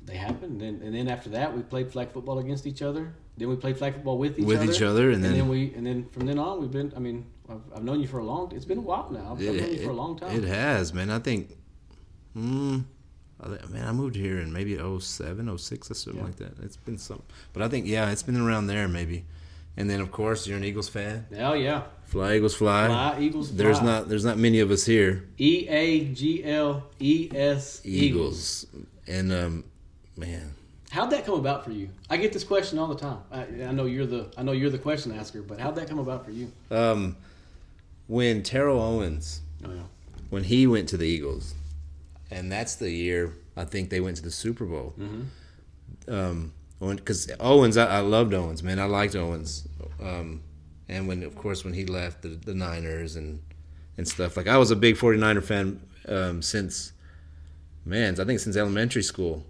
[0.05, 3.15] they happened, and then, and then after that, we played flag football against each other.
[3.37, 4.71] Then we played flag football with each With other.
[4.71, 6.93] each other, and then- we, and then from then on, we've been.
[6.95, 8.51] I mean, I've, I've known you for a long.
[8.55, 9.31] It's been a while now.
[9.33, 10.35] I've, I've known you for a long time.
[10.35, 11.09] It has, man.
[11.09, 11.49] I think,
[12.35, 12.83] mm,
[13.41, 16.25] I thi- man, I moved here in maybe 07, 06 or something Yeah.
[16.25, 16.59] like that.
[16.63, 17.21] It's been some,
[17.53, 19.25] but I think yeah, it's been around there maybe.
[19.75, 21.25] And then of course you're an Eagles fan.
[21.35, 22.85] Hell yeah, Fly Eagles fly.
[22.87, 23.47] fly Eagles.
[23.49, 23.57] Fly.
[23.57, 25.27] There's not there's not many of us here.
[25.39, 28.65] E A G L E S Eagles.
[28.65, 28.85] Eagles.
[29.07, 29.63] And um,
[30.15, 30.53] man,
[30.91, 31.89] How'd that come about for you?
[32.07, 33.17] I get this question all the time.
[33.31, 35.97] I, I know you're the I know you're the question asker, but how'd that come
[35.97, 36.51] about for you?
[36.69, 37.15] um,
[38.07, 39.81] when Terrell Owens Oh yeah.
[40.29, 41.53] when he went to the Eagles,
[42.31, 44.93] and that's the year I think they went to the Super Bowl.
[44.99, 46.13] Mm-hmm.
[46.13, 48.77] Um, because Owens, I, I loved Owens, man.
[48.77, 49.67] I liked Owens,
[50.01, 50.41] um,
[50.89, 53.41] and when of course when he left the, the Niners and
[53.97, 55.79] and stuff, like I was a big 49er fan
[56.09, 56.91] um, since,
[57.85, 59.45] man, I think since elementary school,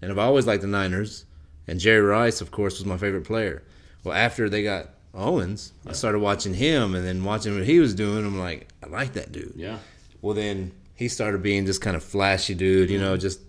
[0.00, 1.24] and I've always liked the Niners.
[1.66, 3.62] And Jerry Rice, of course, was my favorite player.
[4.02, 4.88] Well, after they got
[5.18, 8.24] Owens, I started watching him, and then watching what he was doing.
[8.24, 9.54] I'm like, I like that dude.
[9.56, 9.78] Yeah.
[10.22, 13.40] Well, then he started being just kind of flashy dude, you know, just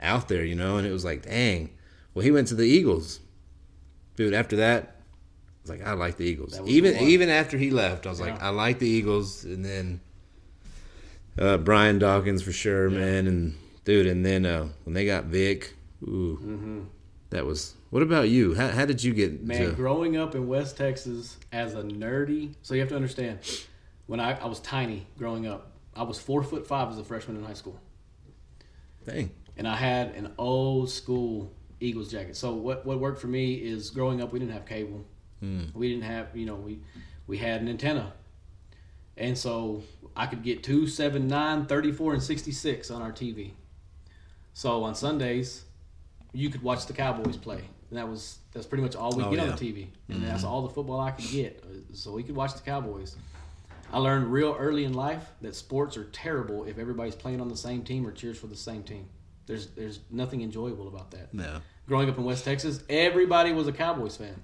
[0.00, 1.70] out there, you know, and it was like, dang.
[2.14, 3.20] Well, he went to the Eagles,
[4.16, 4.34] dude.
[4.34, 6.58] After that, I was like, I like the Eagles.
[6.66, 10.00] Even even after he left, I was like, I like the Eagles, and then
[11.38, 15.74] uh, Brian Dawkins for sure, man, and dude, and then uh, when they got Vic,
[16.02, 16.80] ooh, Mm-hmm.
[17.30, 17.74] that was.
[17.94, 18.54] What about you?
[18.56, 19.44] How, how did you get?
[19.44, 23.38] Man, to, growing up in West Texas as a nerdy, so you have to understand,
[24.06, 27.36] when I, I was tiny growing up, I was four foot five as a freshman
[27.36, 27.78] in high school,
[29.06, 32.34] dang, and I had an old school Eagles jacket.
[32.34, 35.04] So what what worked for me is growing up we didn't have cable,
[35.38, 35.66] hmm.
[35.72, 36.80] we didn't have you know we
[37.28, 38.12] we had an antenna,
[39.16, 39.84] and so
[40.16, 43.52] I could get two, seven, nine, 34, and sixty six on our TV.
[44.52, 45.62] So on Sundays,
[46.32, 47.68] you could watch the Cowboys play.
[47.90, 49.50] And that was that's pretty much all we Oh, get yeah.
[49.52, 50.26] on the TV, and mm-hmm.
[50.26, 51.62] that's all the football I could get.
[51.92, 53.16] So we could watch the Cowboys.
[53.92, 57.56] I learned real early in life that sports are terrible if everybody's playing on the
[57.56, 59.06] same team or cheers for the same team.
[59.46, 61.32] There's there's nothing enjoyable about that.
[61.34, 64.42] no, Growing up in West Texas, everybody was a Cowboys fan,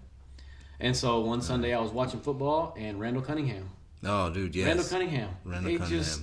[0.78, 3.70] and so one Sunday I was watching football and Randall Cunningham.
[4.04, 5.30] oh, dude, yes, Randall Cunningham.
[5.44, 5.88] Randall Cunningham.
[5.88, 6.20] just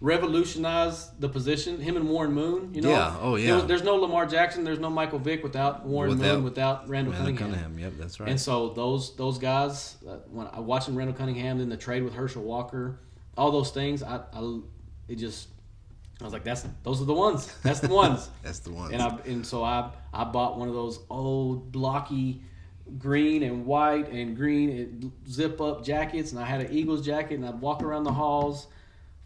[0.00, 1.80] revolutionized the position.
[1.80, 2.74] Him and Warren Moon.
[2.74, 2.90] You know.
[2.90, 3.46] Yeah, oh, yeah.
[3.46, 4.64] There was- there's no Lamar Jackson.
[4.64, 6.44] There's no Michael Vick without Warren Without Moon.
[6.44, 7.60] Without Randall, Randall Cunningham.
[7.62, 7.78] Cunningham.
[7.78, 8.28] Yep, that's right.
[8.28, 12.14] And so those those guys, uh, when I watching Randall Cunningham, then the trade with
[12.14, 13.00] Herschel Walker,
[13.36, 14.60] all those things, I, I
[15.08, 15.48] it just
[16.20, 17.52] I was like, that's those are the ones.
[17.62, 18.28] That's the ones.
[18.42, 18.92] that's the one.
[18.92, 22.42] and I and so I I bought one of those old blocky
[22.98, 27.44] green and white and green zip up jackets, and I had an Eagles jacket, and
[27.46, 28.68] I'd walk around the halls,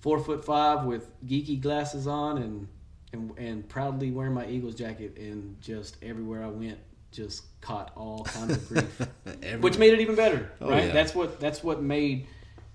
[0.00, 2.68] four foot five with geeky glasses on, and
[3.12, 6.78] and and proudly wearing my Eagles jacket, and just everywhere I went,
[7.12, 9.00] just caught all kinds of grief,
[9.60, 10.86] which made it even better, Oh, right?
[10.86, 10.92] yeah.
[10.92, 12.26] That's what that's what made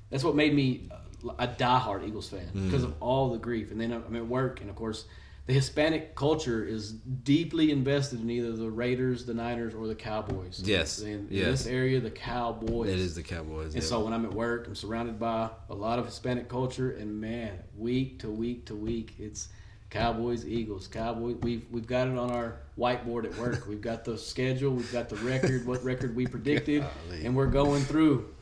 [0.09, 0.89] that's what made me
[1.39, 2.65] a diehard Eagles fan Mm.
[2.65, 3.71] because of all the grief.
[3.71, 5.05] And then I'm at work, and of course,
[5.47, 10.61] the Hispanic culture is deeply invested in either the Raiders, the Niners, or the Cowboys.
[10.65, 11.01] Yes.
[11.01, 11.63] in, in Yes.
[11.63, 12.89] this area, the Cowboys.
[12.89, 13.73] It is the Cowboys.
[13.75, 13.89] And yeah.
[13.89, 17.59] so when I'm at work, I'm surrounded by a lot of Hispanic culture, and man,
[17.77, 19.49] week to week to week, it's
[19.91, 21.35] Cowboys, Eagles, Cowboys.
[21.41, 23.65] We've we've got it on our whiteboard at work.
[23.69, 26.83] We've got the schedule, we've got the record, what record we predicted,
[27.23, 28.34] and we're going through.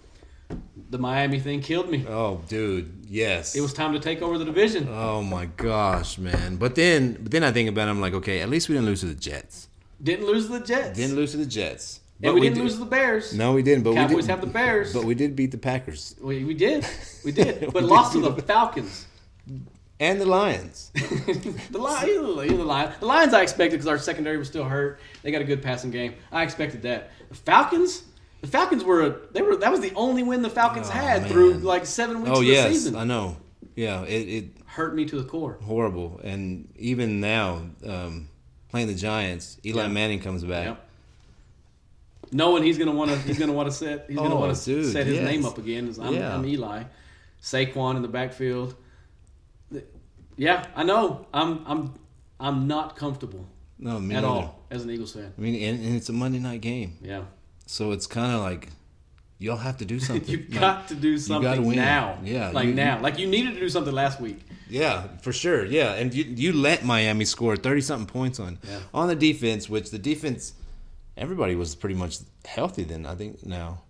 [0.90, 2.06] The Miami thing killed me.
[2.08, 3.56] oh, dude, yes.
[3.56, 4.88] It was time to take over the division.
[4.92, 6.58] Oh my gosh, man!
[6.58, 7.92] But then, but then I think about it.
[7.92, 9.70] I'm like, okay, at least we didn't lose to the Jets.
[10.02, 10.98] Didn't lose to the Jets.
[10.98, 12.00] Didn't lose to the Jets.
[12.22, 13.34] and we, didn't did- lose to the Bears.
[13.34, 13.84] No, we didn't.
[13.84, 14.94] But Cowboys we did, have the Bears.
[14.94, 16.86] But we did beat the Packers we, we did.
[17.26, 17.62] We did.
[17.62, 19.08] We But did lost to the the- Falcons.
[20.00, 20.92] and the Lions.
[20.96, 25.00] the Lions, the Lions, the Lions, I expected because our secondary was still hurt.
[25.24, 26.14] They got a good passing game.
[26.32, 27.12] I expected that.
[27.30, 28.04] The Falcons,
[28.44, 31.22] the Falcons were a, they were that was the only win the Falcons Oh, had
[31.24, 31.32] man.
[31.32, 32.96] through like seven weeks oh of the yes, season.
[32.96, 33.38] I know.
[33.76, 35.58] Yeah, it, it Hurt me to the core.
[35.64, 36.20] horrible.
[36.24, 38.28] And even now, um,
[38.70, 39.88] playing the Giants, Eli Yeah.
[39.88, 40.66] Manning comes back.
[40.66, 40.90] Yep.
[42.32, 44.84] Knowing he's gonna want to, he's gonna want to set, he's gonna Oh, want to
[44.92, 45.26] set his yes.
[45.26, 45.94] name up again.
[46.02, 46.36] I'm, Yeah.
[46.36, 46.84] I'm Eli,
[47.42, 48.76] Saquon in the backfield.
[50.36, 51.28] Yeah, I know.
[51.34, 51.94] I'm, I'm,
[52.40, 53.46] I'm not comfortable
[53.78, 54.28] No, me at neither.
[54.28, 55.32] all as an Eagles fan.
[55.38, 57.24] I mean, and, and it's a Monday night game, Yeah.
[57.66, 58.70] So it's kind of like
[59.40, 60.30] you'll have to do something.
[60.30, 62.20] You've Like, got to do something now.
[62.24, 63.02] Yeah, Like you- now.
[63.02, 64.40] Like you needed to do something last week.
[64.70, 65.66] Yeah, for sure.
[65.66, 68.80] Yeah, and you you let Miami score thirty something points on Yeah.
[68.94, 70.54] on the defense, which the defense
[71.16, 73.06] everybody was pretty much healthy then.
[73.06, 73.82] I think now.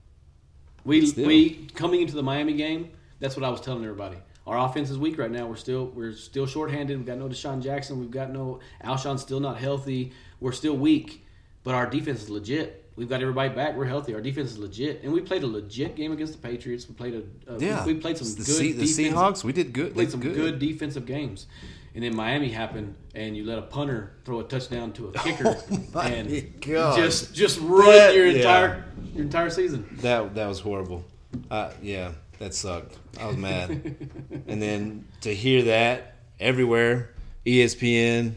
[0.86, 4.18] We we coming into the Miami game, that's what I was telling everybody.
[4.46, 5.46] Our offense is weak right now.
[5.48, 6.98] We're still we're still shorthanded.
[6.98, 8.02] We've got no DeSean Jackson.
[8.02, 10.12] We've got no Alshon's still not healthy.
[10.42, 11.26] We're still weak,
[11.64, 12.83] but our defense is legit.
[12.96, 13.76] We've got everybody back.
[13.76, 14.14] We're healthy.
[14.14, 16.88] Our defense is legit, and we played a legit game against the Patriots.
[16.88, 19.44] We played a, a Yeah, we played some the, good Se- the Seahawks.
[19.44, 19.94] We did good.
[19.96, 20.60] played some good.
[20.60, 21.48] defensive games.
[21.96, 25.56] And then Miami happened, and you let a punter throw a touchdown to a kicker,
[25.96, 26.96] Oh and God.
[26.98, 28.38] just just ruin That- your yeah.
[28.38, 29.98] entire your entire season.
[30.02, 31.04] That that was horrible.
[31.50, 32.98] Uh, yeah, that sucked.
[33.20, 33.70] I was mad.
[34.48, 37.10] and then to hear that everywhere,
[37.46, 38.36] ESPN,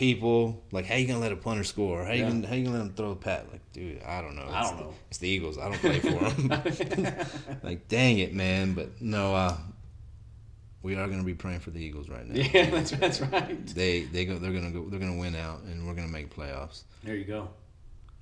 [0.00, 2.04] people like, how you gonna let a punter score?
[2.04, 2.30] How you Yeah.
[2.30, 3.46] gonna how you gonna let him throw a pat?
[3.52, 4.42] Like, dude, I don't know.
[4.50, 4.94] I It's don't the- know.
[5.10, 5.58] It's the Eagles.
[5.58, 6.48] I don't play for them.
[7.62, 8.72] like, dang it, man.
[8.72, 9.56] But no, uh,
[10.82, 12.34] we are gonna be praying for the Eagles right now.
[12.34, 13.66] Yeah, that's that's right.
[13.66, 16.84] They they go they're gonna go they're gonna win out and we're gonna make playoffs.
[17.04, 17.50] There you go.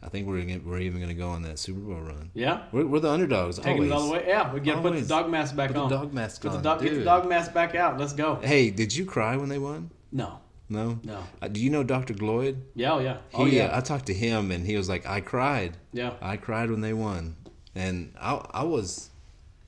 [0.03, 2.31] I think we're gonna, we're even gonna go on that Super Bowl run.
[2.35, 3.57] Yeah, We're, we're the underdogs.
[3.59, 3.91] taking always.
[3.91, 4.25] it all the way.
[4.29, 5.91] Yeah, we got to put the dog mask back Put the on.
[5.91, 7.99] dog mask Put the on, dog, get the dog mask back out.
[7.99, 8.37] Let's go.
[8.37, 9.91] Hey, did you cry when they won?
[10.13, 10.39] No,
[10.71, 10.99] No.
[11.03, 11.25] no.
[11.41, 12.13] Uh, do you know Dr.
[12.15, 12.57] Gloyd?
[12.75, 15.07] Yeah, oh yeah, oh He, yeah, uh, I talked to him and he was like,
[15.07, 15.77] I cried.
[15.93, 16.13] yeah.
[16.21, 17.37] I cried when they won,
[17.75, 19.11] and I I was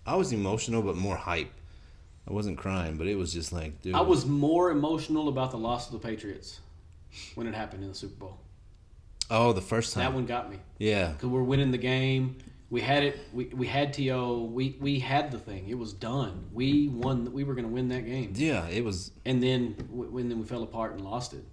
[0.06, 1.50] I was emotional but more hype.
[2.28, 3.94] I wasn't crying, but it was just like, dude.
[3.94, 6.60] I was more emotional about the loss of the Patriots
[7.34, 8.38] when it happened in the Super Bowl.
[9.30, 10.04] Oh, the first time.
[10.04, 11.08] That one got me Yeah.
[11.12, 12.36] because we're winning the game.
[12.70, 13.18] We had it.
[13.32, 14.44] We, we had to.
[14.44, 15.68] We we had the thing.
[15.68, 16.46] It was done.
[16.52, 17.32] We won.
[17.32, 18.32] We were going to win that game.
[18.36, 19.10] Yeah, it was.
[19.24, 21.44] and then when then we fell apart and lost it.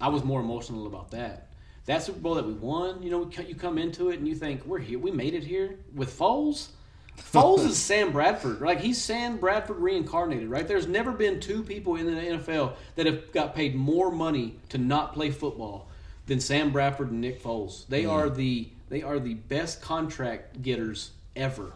[0.00, 1.48] I was more emotional about that.
[1.86, 4.64] That Super Bowl that we won, you know, you come into it and you think
[4.66, 6.68] we're here, we made it here with Foles.
[7.16, 10.66] Foles is Sam Bradford, like he's Sam Bradford reincarnated, right?
[10.66, 14.78] There's never been two people in the NFL that have got paid more money to
[14.78, 15.88] not play football
[16.26, 17.86] than Sam Bradford and Nick Foles.
[17.86, 18.12] They mm.
[18.12, 21.72] are the they are the best contract getters ever,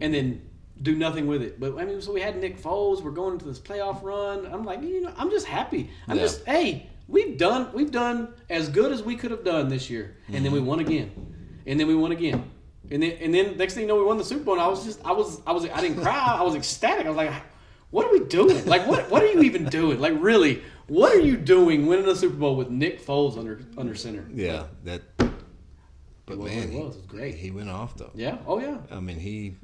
[0.00, 0.42] and then
[0.82, 1.58] do nothing with it.
[1.58, 3.02] But I mean, so we had Nick Foles.
[3.02, 4.46] We're going into this playoff run.
[4.46, 5.90] I'm like, you know, I'm just happy.
[6.06, 6.22] I'm Yeah.
[6.22, 10.16] just hey, we've done we've done as good as we could have done this year,
[10.28, 10.68] and then we mm-hmm.
[10.68, 11.10] won again,
[11.66, 12.50] and then we won again,
[12.90, 14.54] and then and then next thing you know, we won the Super Bowl.
[14.54, 16.36] And I was just I was I was I didn't cry.
[16.38, 17.06] I was ecstatic.
[17.06, 17.32] I was like,
[17.90, 18.64] what are we doing?
[18.66, 20.00] Like what what are you even doing?
[20.00, 23.94] Like really, what are you doing winning a Super Bowl with Nick Foles under under
[23.94, 24.24] center?
[24.32, 25.02] Yeah, that.
[26.28, 26.74] But It was man, was.
[26.74, 27.34] It was great.
[27.36, 28.10] He went off though.
[28.14, 28.38] Yeah.
[28.46, 28.78] Oh yeah.
[28.90, 29.56] I mean, he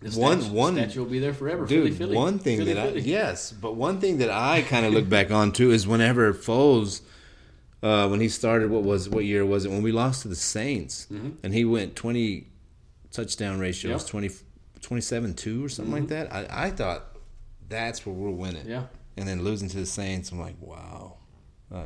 [0.00, 1.64] The One- statue, one- statue will be there forever.
[1.66, 2.16] Dude, Philly, Philly.
[2.16, 2.94] one thing Philly, that.
[2.94, 6.32] I yes, but one thing that I kind of look back on too is whenever
[6.34, 7.02] Foles,
[7.82, 10.36] uh, when he started, what was what year was it when we lost to the
[10.36, 12.48] Saints, and he went twenty
[13.12, 14.18] touchdown ratios, Mm-hmm.
[14.24, 14.30] Yep.
[14.30, 14.30] 20,
[14.80, 16.32] 27 two or something like that.
[16.32, 17.04] I, I thought
[17.68, 18.66] that's where we're winning.
[18.66, 18.84] Yeah.
[19.16, 21.16] and then losing to the Saints, I'm like, wow,
[21.72, 21.84] uh,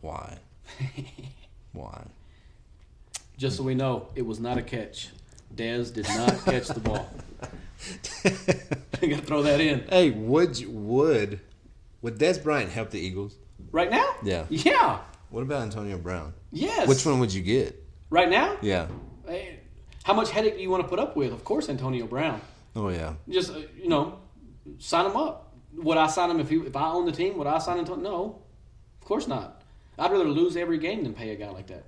[0.00, 0.38] why,
[1.72, 2.04] why?
[3.42, 5.08] Just so we know, it was not a catch.
[5.52, 7.10] Dez did not catch the ball.
[8.24, 9.80] I got to throw that in.
[9.88, 11.40] Hey, would you, would
[12.02, 13.34] Would Dez Bryant help the Eagles?
[13.72, 14.14] Right now?
[14.22, 14.44] Yeah.
[14.48, 15.00] Yeah.
[15.30, 16.34] What about Antonio Brown?
[16.52, 16.86] Yes.
[16.86, 17.84] Which one would you get?
[18.10, 18.58] Right now?
[18.62, 18.86] Yeah.
[19.26, 19.58] Hey,
[20.04, 21.32] How much headache do you want to put up with?
[21.32, 22.40] Of course, Antonio Brown.
[22.76, 23.14] Oh yeah.
[23.28, 24.20] Just uh, you know,
[24.78, 25.52] sign him up.
[25.78, 27.36] Would I sign him if he, if I own the team?
[27.38, 28.02] Would I sign him?
[28.04, 28.40] No,
[29.00, 29.62] of course not.
[29.98, 31.86] I'd rather lose every game than pay a guy like that.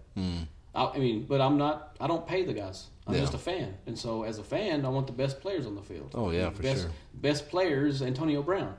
[0.75, 1.97] I, I mean, but I'm not.
[2.01, 2.87] I don't pay the guys.
[3.07, 3.15] I'm.
[3.15, 3.21] Yeah.
[3.21, 5.83] just a fan, and so as a fan, I want the best players on the
[5.83, 6.11] field.
[6.15, 6.91] Oh, yeah, for best, sure.
[7.15, 8.75] Best players, Antonio Brown.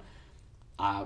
[0.80, 1.06] I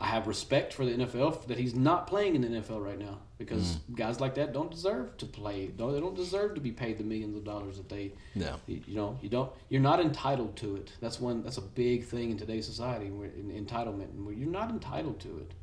[0.00, 3.18] I have respect for the NFL that he's not playing in the NFL right now
[3.36, 3.94] because Hmm.
[3.94, 5.72] guys like that don't deserve to play.
[5.76, 8.60] No, they don't deserve to be paid the millions of dollars that they No.
[8.66, 9.50] you, you know, you don't.
[9.68, 10.92] You're not entitled to it.
[11.00, 11.42] That's one.
[11.42, 13.10] That's a big thing in today's society.
[13.10, 15.54] Where in, entitlement, you're not entitled to it.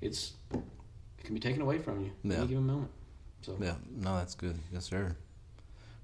[0.00, 2.38] It's it can be taken away from you at Yeah.
[2.38, 2.90] any given moment.
[3.42, 3.74] So Yeah.
[3.96, 4.58] No, that's good.
[4.72, 5.16] Yes, sir.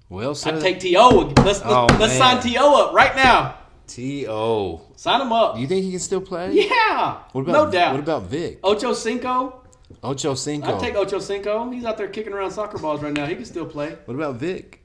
[0.09, 0.37] Well.
[0.45, 0.91] I'd take To.
[0.99, 2.41] Let's let's, Oh, let's man.
[2.41, 3.57] sign To up right now.
[3.87, 4.81] T.O.
[4.95, 5.55] Sign him up.
[5.55, 6.51] Do you think he can still play?
[6.53, 7.91] Yeah, What about no doubt.
[7.93, 8.59] What about Vic?
[8.63, 9.61] Ocho Cinco?
[10.01, 10.73] Ocho Cinco.
[10.75, 11.69] I'd take Ocho Cinco.
[11.69, 13.27] He's out there kicking around soccer balls right now.
[13.27, 13.95] He can still play.
[14.05, 14.81] what about Vic?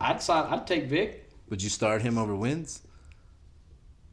[0.00, 0.52] I'd sign.
[0.52, 1.28] I'd take Vic.
[1.50, 2.82] Would you start him over Wentz?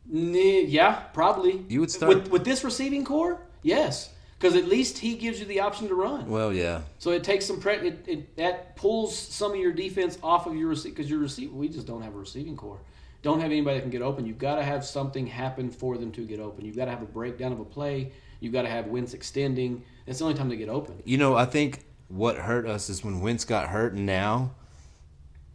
[0.07, 1.63] Nah, yeah, probably.
[1.67, 3.41] You would start- with with this receiving corps.
[3.63, 6.29] Yes, because at least he gives you the option to run.
[6.29, 6.81] Well, yeah.
[6.99, 10.55] So it takes some pre- it, it that pulls some of your defense off of
[10.55, 12.79] your receive because your receive we just don't have a receiving corps.
[13.21, 14.27] Don't have anybody that can get open.
[14.27, 16.63] You've got to have something happen for them to get open.
[16.63, 18.11] You've got to have a breakdown of a play.
[18.39, 19.83] You've got to have Wentz extending.
[20.05, 21.01] That's the only time they get open.
[21.05, 23.95] You know, I think what hurt us is when Wentz got hurt.
[23.95, 24.51] Now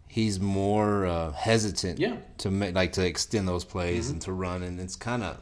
[0.09, 2.01] he's more uh, hesitant.
[2.01, 2.17] Yeah.
[2.39, 5.41] To make like to extend those plays and to run, and it's kind of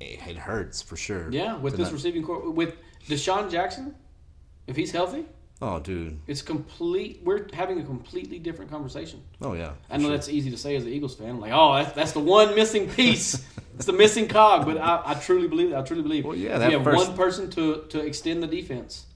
[0.00, 1.30] it, it hurts for sure.
[1.30, 2.74] Yeah, with this not- receiving corps with
[3.08, 3.94] DeSean Jackson,
[4.66, 5.24] if he's healthy,
[5.60, 6.20] Oh, dude.
[6.28, 7.20] it's complete.
[7.24, 9.22] We're having a completely different conversation.
[9.40, 9.72] Oh yeah.
[9.90, 11.40] I know that's easy to say as an Eagles fan.
[11.40, 13.44] Like, oh, that's, that's the one missing piece.
[13.74, 14.66] it's the missing cog.
[14.66, 15.74] But I, I truly believe.
[15.74, 16.24] I truly believe.
[16.24, 19.06] Well, yeah, if that you have first- one person to to extend the defense.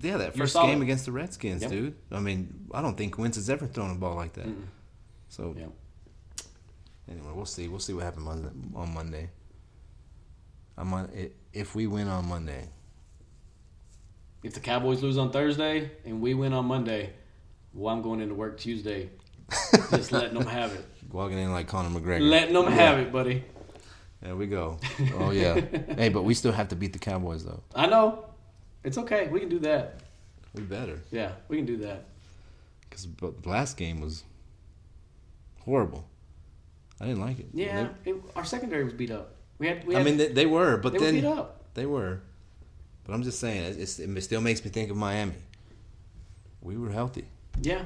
[0.00, 1.70] Yeah, that first game against the Redskins, Yep.
[1.70, 1.94] dude.
[2.10, 4.46] I mean, I don't think Wentz has ever thrown a ball like that.
[5.28, 5.66] So Yeah.
[7.10, 7.68] anyway, we'll see.
[7.68, 8.26] We'll see what happens
[8.74, 9.30] on Monday.
[10.76, 11.10] I'm on,
[11.52, 12.68] if we win on Monday.
[14.42, 17.12] If the Cowboys lose on Thursday and we win on Monday,
[17.72, 19.10] well, I'm going into work Tuesday,
[19.90, 20.84] just letting them have it.
[21.10, 22.28] Walking in like Conor McGregor.
[22.28, 23.44] Letting them have it, buddy.
[24.20, 24.78] There we go.
[25.18, 25.60] Oh yeah.
[25.96, 27.62] hey, but we still have to beat the Cowboys though.
[27.74, 28.26] I know.
[28.82, 29.28] It's okay.
[29.28, 30.00] We can do that.
[30.54, 32.04] We better Yeah, we can do that.
[32.82, 34.24] because the last game was
[35.64, 36.06] horrible.
[37.00, 37.48] I didn't like it.
[37.52, 39.34] Yeah, it, our secondary was beat up.
[39.58, 39.86] We had.
[39.86, 41.74] We They- I mean they, they were, but they were then up.
[41.74, 42.20] they were.
[43.04, 43.86] But I'm just saying, it
[44.22, 45.34] still makes me think of Miami.
[46.62, 47.26] We were healthy.
[47.60, 47.84] Yeah,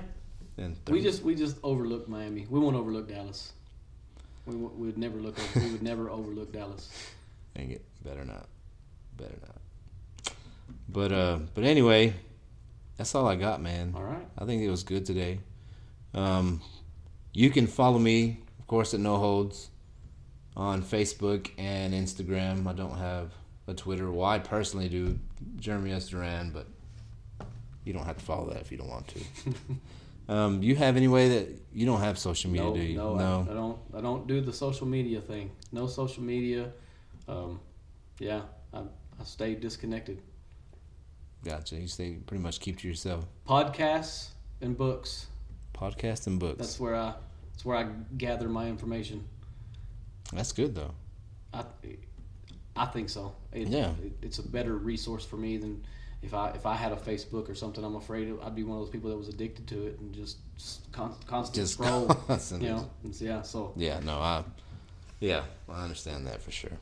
[0.56, 2.46] And we just we just overlooked Miami.
[2.48, 3.52] We won't overlook Dallas.
[4.46, 5.36] We, w- we would never look.
[5.38, 6.88] Over, we would never overlook Dallas.
[7.56, 7.84] Dang it.
[8.04, 8.46] Better not.
[9.16, 10.32] Better not.
[10.88, 12.14] But uh but anyway,
[12.96, 13.92] that's all I got, man.
[13.96, 14.26] All right.
[14.38, 15.40] I think it was good today.
[16.14, 16.60] Um
[17.34, 19.68] you can follow me, of course, at No Holds
[20.58, 22.66] on Facebook and Instagram.
[22.66, 23.32] I don't have
[23.68, 24.10] a Twitter.
[24.10, 25.18] Well, I personally do,
[25.56, 26.08] Jeremy S.
[26.08, 26.66] Duran, but
[27.84, 29.20] you don't have to follow that if you don't want to.
[30.34, 32.96] um, you have any way that you don't have social media, No, do you?
[32.96, 33.78] no, I, I don't.
[33.96, 35.52] I don't do the social media thing.
[35.72, 36.72] No social media.
[37.28, 37.60] Um,
[38.18, 38.42] yeah,
[38.74, 40.20] I, I stay disconnected.
[41.44, 41.76] Gotcha.
[41.76, 43.24] You stay pretty much keep to yourself.
[43.46, 44.30] Podcasts
[44.60, 45.28] and books.
[45.72, 46.58] Podcasts and books.
[46.58, 47.14] That's where I.
[47.52, 49.24] That's where I gather my information.
[50.32, 50.92] That's good though.
[51.52, 51.64] I,
[52.76, 53.34] I think so.
[53.52, 53.90] It, Yeah.
[54.02, 55.82] it, it's a better resource for me than
[56.22, 57.82] if I if I had a Facebook or something.
[57.84, 60.38] I'm afraid I'd be one of those people that was addicted to it and just
[60.92, 62.06] con- constant Just scroll.
[62.26, 62.62] constant.
[62.62, 63.42] You know, yeah.
[63.42, 64.44] So Yeah, no, I,
[65.20, 66.72] yeah, I understand that for sure.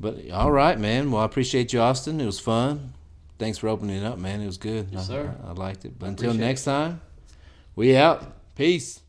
[0.00, 1.10] But all right, man.
[1.12, 2.20] Well, I appreciate you, Austin.
[2.20, 2.94] It was fun.
[3.38, 4.40] Thanks for opening it up, man.
[4.40, 4.88] It was good.
[4.90, 5.34] Yes, I- sir.
[5.44, 5.98] I, I liked it.
[5.98, 7.00] But until next time,
[7.76, 8.24] we out.
[8.56, 9.00] Peace.